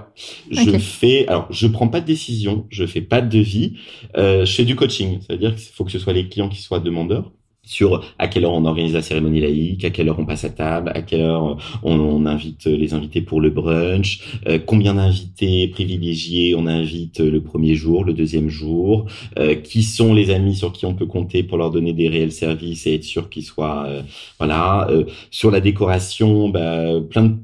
[0.51, 1.29] je fais.
[1.29, 3.77] Alors, je prends pas de décision, je fais pas de devis.
[4.17, 6.81] Euh, je fais du coaching, c'est-à-dire qu'il faut que ce soit les clients qui soient
[6.81, 7.31] demandeurs
[7.63, 10.51] sur à quelle heure on organise la cérémonie laïque, à quelle heure on passe à
[10.51, 16.55] table, à quelle heure on, invite les invités pour le brunch, euh, combien d'invités privilégiés
[16.55, 19.07] on invite le premier jour, le deuxième jour,
[19.39, 22.33] euh, qui sont les amis sur qui on peut compter pour leur donner des réels
[22.33, 24.03] services et être sûr qu'ils soient euh,
[24.39, 24.89] voilà
[25.31, 27.37] sur la décoration, bah, plein de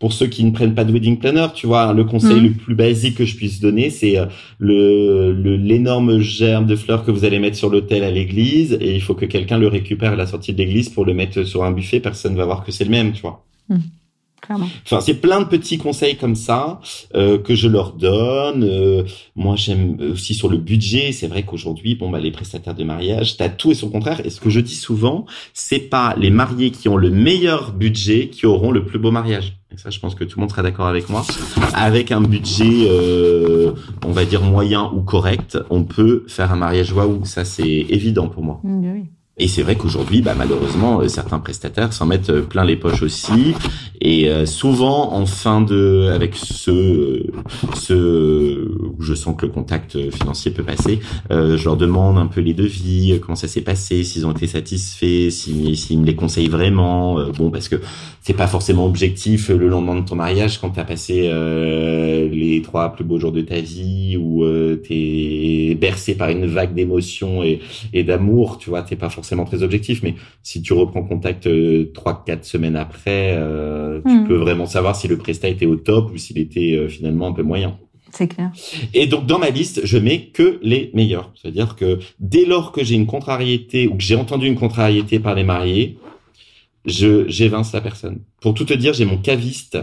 [0.00, 2.42] pour ceux qui ne prennent pas de wedding planner, tu vois, le conseil mm.
[2.42, 4.26] le plus basique que je puisse donner, c'est euh,
[4.58, 9.02] le l'énorme germe de fleurs que vous allez mettre sur l'hôtel à l'église et il
[9.02, 11.70] faut que quelqu'un le récupère à la sortie de l'église pour le mettre sur un
[11.70, 12.00] buffet.
[12.00, 13.44] Personne va voir que c'est le même, tu vois.
[14.48, 14.64] Mm.
[14.84, 16.80] Enfin, c'est plein de petits conseils comme ça
[17.14, 18.64] euh, que je leur donne.
[18.64, 19.04] Euh,
[19.36, 21.12] moi, j'aime aussi sur le budget.
[21.12, 24.20] C'est vrai qu'aujourd'hui, bon, bah, les prestataires de mariage, t'as tout et son contraire.
[24.24, 28.28] Et ce que je dis souvent, c'est pas les mariés qui ont le meilleur budget
[28.28, 29.56] qui auront le plus beau mariage.
[29.72, 31.24] Et ça, je pense que tout le monde sera d'accord avec moi.
[31.74, 33.72] Avec un budget, euh,
[34.04, 37.24] on va dire moyen ou correct, on peut faire un mariage waouh.
[37.24, 38.60] Ça, c'est évident pour moi.
[38.64, 39.04] Oui.
[39.40, 43.02] Et c'est vrai qu'aujourd'hui, bah, malheureusement, euh, certains prestataires s'en mettent euh, plein les poches
[43.02, 43.54] aussi.
[44.02, 47.22] Et euh, souvent, en fin de, avec ce,
[47.74, 48.68] ce,
[49.00, 53.18] je sens que le contact financier peut passer, je leur demande un peu les devis,
[53.20, 57.18] comment ça s'est passé, s'ils ont été satisfaits, s'ils me les conseillent vraiment.
[57.36, 57.76] bon, parce que
[58.22, 61.30] c'est pas forcément objectif le lendemain de ton mariage quand t'as passé
[62.32, 67.42] les trois plus beaux jours de ta vie ou t'es bercé par une vague d'émotions
[67.42, 67.60] et,
[67.92, 71.90] et d'amour, tu vois, t'es pas forcément très objectif, mais si tu reprends contact euh,
[71.94, 74.28] trois, quatre semaines après, euh, tu hmm.
[74.28, 77.32] peux vraiment savoir si le prestat était au top ou s'il était euh, finalement un
[77.32, 77.78] peu moyen.
[78.12, 78.50] C'est clair.
[78.92, 81.32] Et donc dans ma liste, je mets que les meilleurs.
[81.40, 85.34] C'est-à-dire que dès lors que j'ai une contrariété ou que j'ai entendu une contrariété par
[85.34, 85.98] les mariés,
[86.86, 88.20] je j'évince la personne.
[88.40, 89.78] Pour tout te dire, j'ai mon caviste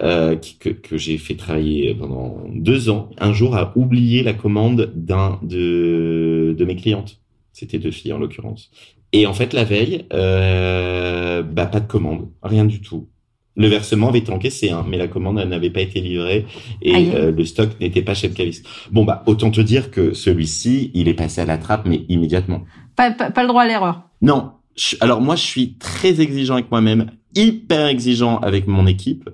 [0.00, 3.10] euh, que, que j'ai fait travailler pendant deux ans.
[3.18, 7.21] Un jour, a oublié la commande d'un de de mes clientes.
[7.52, 8.70] C'était deux filles en l'occurrence.
[9.12, 13.08] Et en fait, la veille, euh, bah, pas de commande, rien du tout.
[13.54, 16.46] Le versement avait été encaissé, hein, mais la commande n'avait pas été livrée
[16.80, 18.66] et euh, le stock n'était pas chez le caviste.
[18.90, 22.62] Bon bah autant te dire que celui-ci, il est passé à la trappe, mais immédiatement.
[22.96, 24.04] Pas, pas, le droit à l'erreur.
[24.22, 24.52] Non.
[25.00, 29.28] alors moi, je suis très exigeant avec moi-même hyper exigeant avec mon équipe.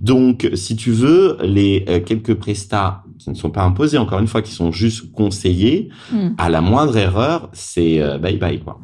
[0.00, 4.26] Donc, si tu veux, les euh, quelques prestats qui ne sont pas imposés, encore une
[4.26, 6.30] fois, qui sont juste conseillés, hmm.
[6.38, 8.78] à la moindre erreur, c'est euh, bye bye quoi.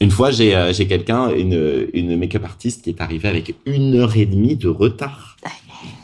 [0.00, 3.94] Une fois, j'ai euh, j'ai quelqu'un, une une make-up artiste qui est arrivée avec une
[3.94, 5.36] heure et demie de retard.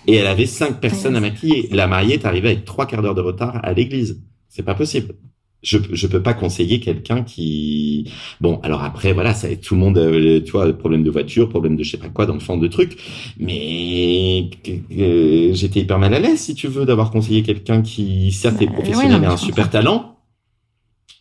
[0.06, 1.68] Et elle avait cinq personnes à maquiller.
[1.70, 4.22] La mariée est arrivée avec trois quarts d'heure de retard à l'église.
[4.48, 5.14] C'est pas possible
[5.62, 9.98] je je peux pas conseiller quelqu'un qui bon alors après voilà ça tout le monde
[9.98, 12.96] euh, tu vois problème de voiture problème de je sais pas quoi d'enfant de trucs.
[13.38, 18.62] Mais euh, j'étais hyper mal à l'aise si tu veux d'avoir conseillé quelqu'un qui certes
[18.62, 20.16] est bah, professionnel et a un super talent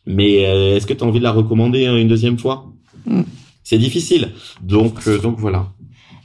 [0.05, 2.65] mais euh, est-ce que tu as envie de la recommander une deuxième fois?
[3.05, 3.21] Mm.
[3.63, 4.33] c'est difficile.
[4.61, 5.67] Donc donc voilà.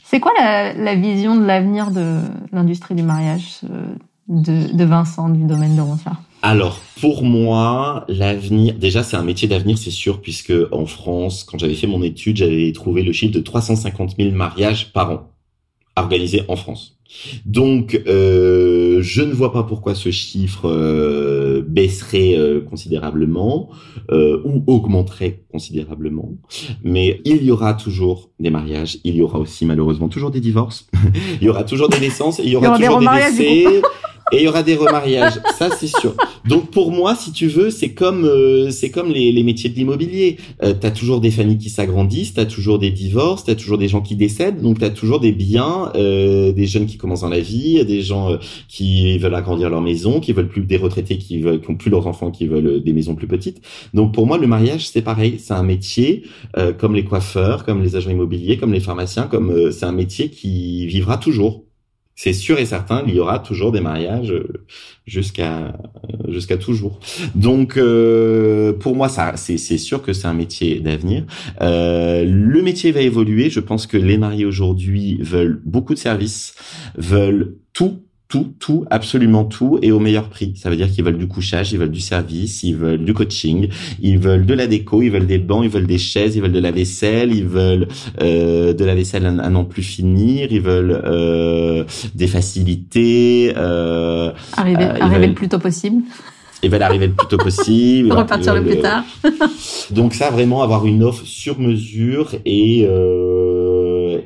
[0.05, 2.19] C'est quoi la, la vision de l'avenir de
[2.53, 3.61] l'industrie du mariage
[4.29, 9.47] de, de Vincent du domaine de Ronsard Alors, pour moi, l'avenir, déjà, c'est un métier
[9.47, 13.32] d'avenir, c'est sûr, puisque en France, quand j'avais fait mon étude, j'avais trouvé le chiffre
[13.32, 15.28] de 350 000 mariages par an
[15.95, 16.99] organisés en France.
[17.45, 23.70] Donc, euh, je ne vois pas pourquoi ce chiffre euh, baisserait euh, considérablement
[24.11, 26.32] ou augmenterait considérablement.
[26.82, 30.86] Mais il y aura toujours des mariages, il y aura aussi malheureusement toujours des divorces,
[31.40, 33.82] il y aura toujours des naissances, il y aura, toujours des décès.
[34.33, 36.14] Et il y aura des remariages, ça c'est sûr.
[36.49, 39.74] Donc pour moi, si tu veux, c'est comme euh, c'est comme les, les, métiers de
[39.74, 40.39] l'immobilier.
[40.62, 43.55] Euh, tu as toujours des familles qui s'agrandissent, tu as toujours des divorces, tu as
[43.55, 46.97] toujours des gens qui décèdent, donc tu as toujours des biens, euh, des jeunes qui
[46.97, 48.37] commencent dans la vie, des gens euh,
[48.68, 51.91] qui veulent agrandir leur maison, qui veulent plus des retraités qui veulent qui ont plus
[51.91, 53.61] leurs enfants qui veulent des maisons plus petites.
[53.93, 56.22] Donc pour moi, le mariage c'est pareil, c'est un métier
[56.78, 60.87] comme les coiffeurs, comme les agents immobiliers, comme les pharmaciens, comme c'est un métier qui
[60.87, 61.64] vivra toujours
[62.23, 64.64] c'est sûr et certain, il y aura toujours des mariages euh,
[65.07, 65.73] jusqu'à euh,
[66.29, 67.01] jusqu'à toujours.
[67.35, 71.25] Donc euh, pour moi, ça c'est sûr que c'est un métier d'avenir.
[71.62, 73.51] Euh, le métier va évoluer.
[73.51, 76.55] Je pense que les mariés aujourd'hui veulent beaucoup de services,
[76.97, 80.55] veulent tout tout, tout, absolument tout, et au meilleur prix.
[80.57, 83.68] Ça veut dire qu'ils veulent du couchage, ils veulent du service, ils veulent du coaching,
[84.01, 86.51] ils veulent de la déco, ils veulent des bancs, ils veulent des chaises, ils veulent
[86.51, 87.89] de la vaisselle, ils veulent
[88.22, 93.53] euh, de la vaisselle à, n'en plus finir, ils veulent euh, des facilités.
[93.55, 96.03] Euh, arriver, euh, arriver le plus tôt possible.
[96.62, 98.12] Ils veulent arriver le plus tôt possible.
[98.16, 99.05] Repartir le plus tard.
[99.91, 103.72] Donc ça, vraiment avoir une offre sur mesure et euh,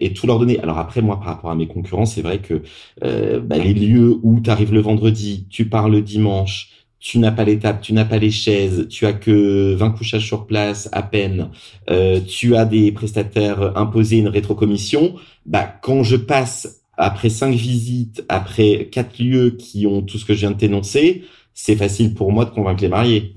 [0.00, 0.58] et tout leur donner.
[0.60, 2.62] Alors après, moi, par rapport à mes concurrents, c'est vrai que
[3.04, 7.30] euh, bah, les lieux où tu arrives le vendredi, tu pars le dimanche, tu n'as
[7.30, 10.88] pas les tables, tu n'as pas les chaises, tu as que 20 couchages sur place
[10.92, 11.50] à peine,
[11.90, 15.14] euh, tu as des prestataires imposés, une rétrocommission,
[15.44, 20.34] bah quand je passe après cinq visites, après quatre lieux qui ont tout ce que
[20.34, 21.24] je viens de t'énoncer,
[21.54, 23.34] c'est facile pour moi de convaincre les mariés.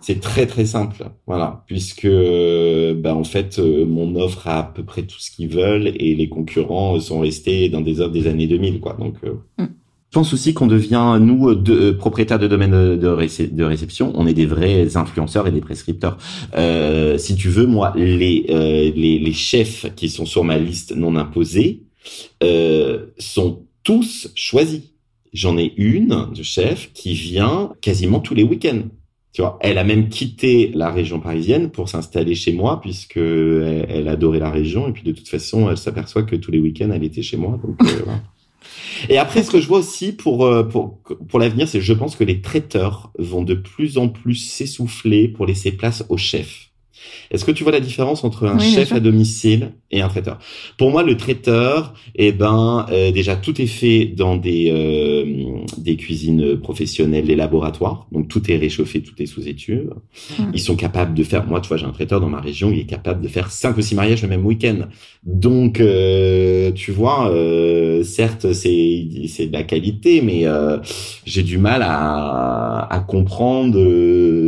[0.00, 4.84] C'est très très simple, voilà, puisque ben, en fait euh, mon offre a à peu
[4.84, 8.46] près tout ce qu'ils veulent et les concurrents sont restés dans des offres des années
[8.46, 8.96] 2000, quoi.
[8.98, 9.68] Donc euh, mm.
[10.10, 14.32] Je pense aussi qu'on devient, nous, de, propriétaires de domaine de, de, réception, on est
[14.32, 16.16] des vrais influenceurs et des prescripteurs.
[16.56, 18.46] Euh, si tu veux, moi, les,
[18.96, 21.82] les, les, chefs qui sont sur ma liste non imposée
[22.42, 24.80] euh, sont tous choisis.
[25.34, 28.84] J'en ai une de chef qui vient quasiment tous les week-ends.
[29.32, 34.08] Tu vois, elle a même quitté la région parisienne pour s'installer chez moi puisque elle,
[34.08, 37.04] adorait la région et puis de toute façon, elle s'aperçoit que tous les week-ends, elle
[37.04, 37.58] était chez moi.
[37.82, 37.86] Euh,
[39.08, 40.98] Et après, ce que je vois aussi pour euh, pour
[41.28, 45.46] pour l'avenir, c'est je pense que les traiteurs vont de plus en plus s'essouffler pour
[45.46, 46.67] laisser place aux chefs.
[47.30, 50.38] Est-ce que tu vois la différence entre un chef à domicile et un traiteur?
[50.78, 55.96] Pour moi, le traiteur, eh ben, euh, déjà tout est fait dans des euh, des
[55.96, 58.06] cuisines professionnelles, des laboratoires.
[58.12, 59.90] Donc tout est réchauffé, tout est sous étude.
[60.52, 61.46] Ils sont capables de faire.
[61.46, 63.76] Moi, tu vois, j'ai un traiteur dans ma région, il est capable de faire cinq
[63.76, 64.88] ou six mariages le même week-end.
[65.24, 67.32] Donc, euh, tu vois,
[68.04, 70.44] certes, c'est c'est de la qualité, mais
[71.26, 73.78] j'ai du mal à à comprendre.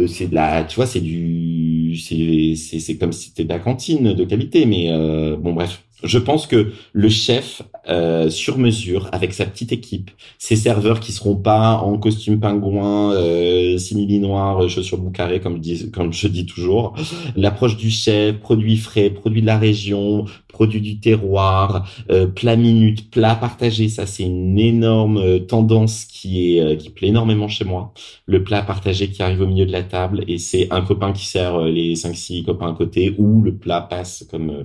[0.06, 4.14] c'est de la, tu vois, c'est du c'est c'est comme si c'était de la cantine
[4.14, 5.82] de qualité, mais euh, bon bref.
[6.02, 11.12] Je pense que le chef euh, sur mesure avec sa petite équipe, ses serveurs qui
[11.12, 16.28] seront pas en costume pingouin, euh, simili noir, chaussures boucarées comme je dis comme je
[16.28, 16.94] dis toujours,
[17.36, 23.10] l'approche du chef, produits frais, produits de la région, produits du terroir, euh, plat minute,
[23.10, 27.64] plat partagé, ça c'est une énorme euh, tendance qui est euh, qui plaît énormément chez
[27.64, 27.92] moi.
[28.26, 31.26] Le plat partagé qui arrive au milieu de la table et c'est un copain qui
[31.26, 34.64] sert les cinq six copains à côté ou le plat passe comme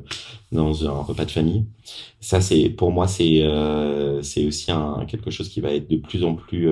[0.52, 1.66] dans un repas de famille.
[2.20, 3.44] Ça c'est pour moi c'est
[4.22, 4.72] c'est aussi
[5.08, 6.68] quelque chose qui va être de plus en plus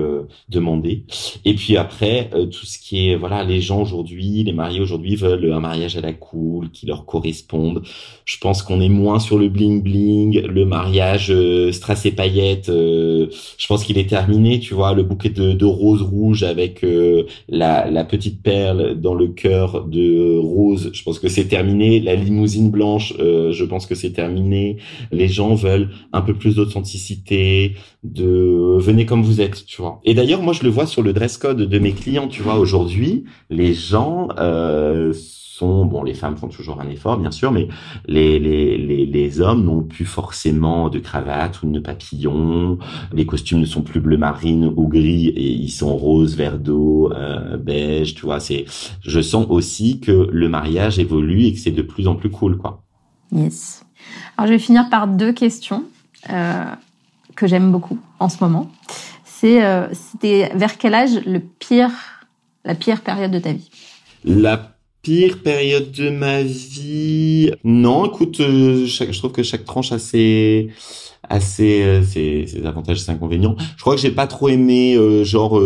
[0.48, 1.04] demandé.
[1.44, 5.52] Et puis après tout ce qui est voilà les gens aujourd'hui les mariés aujourd'hui veulent
[5.52, 7.82] un mariage à la cool qui leur corresponde.
[8.24, 11.32] Je pense qu'on est moins sur le bling bling le mariage
[11.72, 16.02] strass et paillettes je pense qu'il est terminé tu vois le bouquet de, de roses
[16.02, 16.84] rouges avec
[17.48, 22.14] la la petite perle dans le cœur de rose je pense que c'est terminé la
[22.14, 24.78] limousine blanche je pense que c'est terminé
[25.12, 30.00] les gens veulent un peu plus d'authenticité, de venez comme vous êtes, tu vois.
[30.04, 32.58] Et d'ailleurs, moi, je le vois sur le dress code de mes clients, tu vois.
[32.58, 35.12] Aujourd'hui, les gens euh,
[35.54, 37.68] sont bon, les femmes font toujours un effort, bien sûr, mais
[38.06, 42.78] les les les, les hommes n'ont plus forcément de cravate ou de papillon.
[43.12, 47.12] Les costumes ne sont plus bleu marine ou gris et ils sont rose, vert d'eau,
[47.12, 48.40] euh, beige, tu vois.
[48.40, 48.64] C'est,
[49.00, 52.58] je sens aussi que le mariage évolue et que c'est de plus en plus cool,
[52.58, 52.82] quoi.
[53.30, 53.84] Yes.
[54.36, 55.84] Alors, je vais finir par deux questions
[56.30, 56.64] euh,
[57.36, 58.70] que j'aime beaucoup en ce moment.
[59.24, 59.60] c'est
[59.92, 61.92] c'était vers quel âge le pire
[62.64, 63.70] la pire période de ta vie?
[64.24, 64.73] La
[65.04, 70.70] pire période de ma vie Non, écoute, je trouve que chaque tranche a ses
[71.26, 73.54] assez ses, ses, avantages et ses inconvénients.
[73.76, 75.62] Je crois que j'ai pas trop aimé genre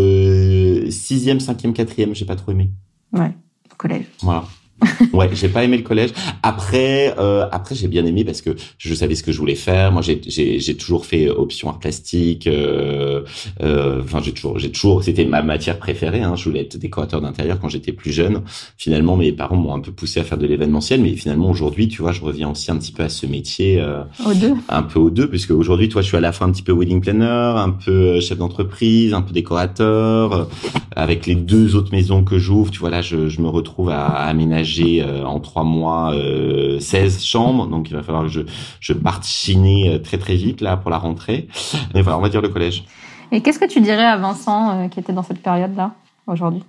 [0.90, 2.70] sixième, cinquième, quatrième, j'ai pas trop aimé.
[3.12, 3.32] Ouais,
[3.78, 4.04] collège.
[4.20, 4.44] Voilà
[5.12, 6.10] ouais, j'ai pas aimé le collège.
[6.42, 9.92] Après, euh, après j'ai bien aimé parce que je savais ce que je voulais faire.
[9.92, 12.46] Moi, j'ai toujours fait option art plastique.
[12.46, 13.22] Euh,
[13.62, 16.22] euh, enfin, j'ai toujours j'ai toujours c'était ma matière préférée.
[16.22, 16.36] Hein.
[16.36, 18.42] Je voulais être décorateur d'intérieur quand j'étais plus jeune.
[18.76, 22.02] Finalement, mes parents m'ont un peu poussé à faire de l'événementiel, mais finalement aujourd'hui, tu
[22.02, 23.80] vois, je reviens aussi un petit peu à ce métier.
[23.80, 24.54] Euh, aux deux.
[24.68, 26.72] Un peu aux deux, puisque aujourd'hui, toi, je suis à la fois un petit peu
[26.72, 30.48] wedding planner, un peu chef d'entreprise, un peu décorateur.
[30.94, 34.06] avec les deux autres maisons que j'ouvre, tu vois là, je, je me retrouve à,
[34.06, 38.30] à aménager j'ai euh, en trois mois 16 euh, chambres, donc il va falloir que
[38.30, 38.42] je,
[38.80, 41.48] je parte chiner euh, très très vite là pour la rentrée.
[41.94, 42.84] Mais voilà, on va dire le collège.
[43.32, 45.94] Et qu'est-ce que tu dirais à Vincent qui était dans cette période-là
[46.26, 46.62] aujourd'hui?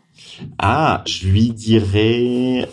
[0.58, 2.68] Ah, je lui dirais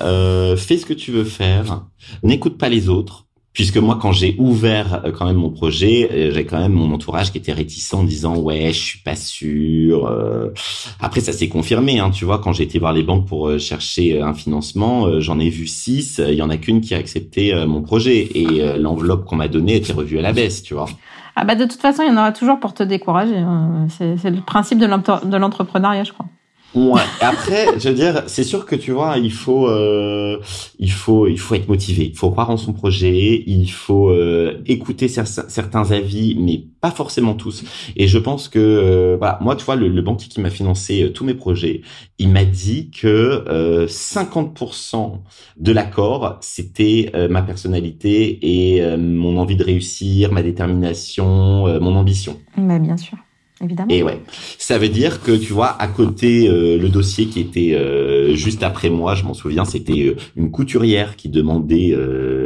[0.57, 1.83] fais ce que tu veux faire,
[2.23, 3.26] n'écoute pas les autres
[3.57, 6.93] puisque moi quand j'ai ouvert euh, quand même mon projet euh, j'ai quand même mon
[6.93, 10.53] entourage qui était réticent en disant ouais je suis pas sûr euh.
[11.01, 14.21] après ça s'est confirmé hein, tu vois quand j'ai été voir les banques pour chercher
[14.21, 17.81] un financement j'en ai vu six il y en a qu'une qui a accepté mon
[17.81, 20.87] projet et l'enveloppe qu'on m'a donnée était revue à la baisse tu vois
[21.35, 23.87] ah bah de toute façon il y en aura toujours pour te décourager hein.
[23.89, 26.27] c'est le principe de l'entrepreneuriat je crois
[26.75, 27.01] Ouais.
[27.21, 30.39] Après, je veux dire, c'est sûr que tu vois, il faut, euh,
[30.79, 32.07] il faut, il faut être motivé.
[32.07, 33.43] Il faut croire en son projet.
[33.47, 37.65] Il faut euh, écouter certains avis, mais pas forcément tous.
[37.97, 41.09] Et je pense que, euh, voilà, moi, tu vois, le, banquier qui m'a financé euh,
[41.11, 41.81] tous mes projets,
[42.19, 45.21] il m'a dit que 50%
[45.57, 48.39] de l'accord, c'était ma personnalité
[48.75, 52.39] et mon envie de réussir, ma détermination, mon ambition.
[52.57, 53.19] Mais bien sûr.
[53.63, 53.89] Évidemment.
[53.91, 54.21] Et ouais,
[54.59, 58.63] ça veut dire que tu vois, à côté, euh, le dossier qui était euh, juste
[58.63, 61.97] après moi, je m'en souviens, c'était euh, une couturière qui demandait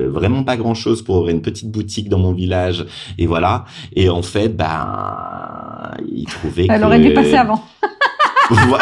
[0.06, 2.86] vraiment pas grand chose pour une petite boutique dans mon village,
[3.18, 3.64] et voilà.
[3.96, 6.66] Et en fait, ben, il trouvait.
[6.70, 7.64] Elle aurait dû passer avant.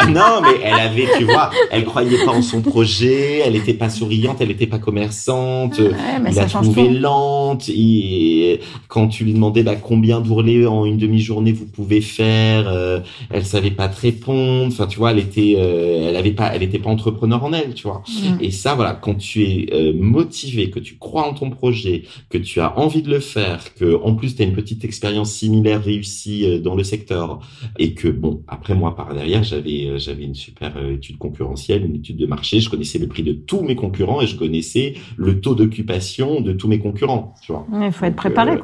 [0.09, 3.89] Non, mais elle avait, tu vois, elle croyait pas en son projet, elle était pas
[3.89, 5.91] souriante, elle était pas commerçante, ouais,
[6.27, 7.69] il la trouvait lente.
[7.69, 12.99] Et quand tu lui demandais bah, combien d'ourlets en une demi-journée vous pouvez faire, euh,
[13.29, 14.67] elle savait pas te répondre.
[14.67, 17.73] Enfin, tu vois, elle était, euh, elle avait pas, elle était pas entrepreneur en elle,
[17.73, 18.03] tu vois.
[18.07, 18.41] Mm.
[18.41, 22.37] Et ça, voilà, quand tu es euh, motivé, que tu crois en ton projet, que
[22.37, 25.83] tu as envie de le faire, que en plus tu as une petite expérience similaire
[25.83, 27.39] réussie euh, dans le secteur,
[27.77, 31.85] et que bon, après moi par derrière, j'avais euh, j'avais une super euh, étude concurrentielle,
[31.85, 32.59] une étude de marché.
[32.59, 36.53] Je connaissais le prix de tous mes concurrents et je connaissais le taux d'occupation de
[36.53, 37.35] tous mes concurrents.
[37.41, 37.65] Tu vois.
[37.81, 38.57] Il faut être préparé,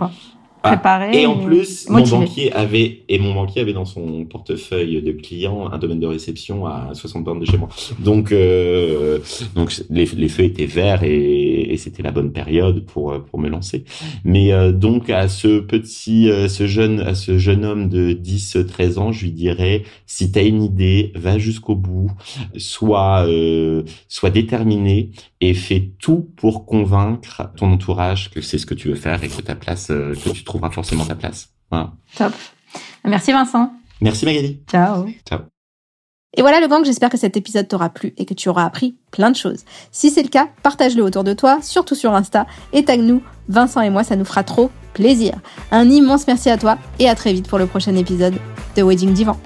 [0.65, 1.11] euh.
[1.11, 5.69] Et en plus, mon banquier avait et mon banquier avait dans son portefeuille de clients
[5.71, 7.69] un domaine de réception à 60 bornes de chez moi.
[7.99, 9.19] Donc euh,
[9.55, 13.49] donc les, les feux étaient verts et, et c'était la bonne période pour pour me
[13.49, 13.85] lancer.
[14.23, 18.57] Mais euh, donc à ce petit euh, ce jeune à ce jeune homme de 10
[18.67, 22.11] 13 ans, je lui dirais si tu as une idée, va jusqu'au bout,
[22.57, 25.11] sois euh, sois déterminé
[25.41, 29.27] et fais tout pour convaincre ton entourage que c'est ce que tu veux faire et
[29.27, 31.49] que ta place que tu trouves trouvera forcément ta place.
[32.17, 32.33] Top.
[33.03, 33.73] Merci Vincent.
[34.01, 34.61] Merci Magali.
[34.69, 35.05] Ciao.
[35.27, 35.41] Ciao.
[36.37, 38.97] Et voilà le gang, j'espère que cet épisode t'aura plu et que tu auras appris
[39.11, 39.63] plein de choses.
[39.91, 43.89] Si c'est le cas, partage-le autour de toi, surtout sur Insta, et tag-nous, Vincent et
[43.89, 45.33] moi, ça nous fera trop plaisir.
[45.71, 48.35] Un immense merci à toi et à très vite pour le prochain épisode
[48.75, 49.37] de Wedding Divan.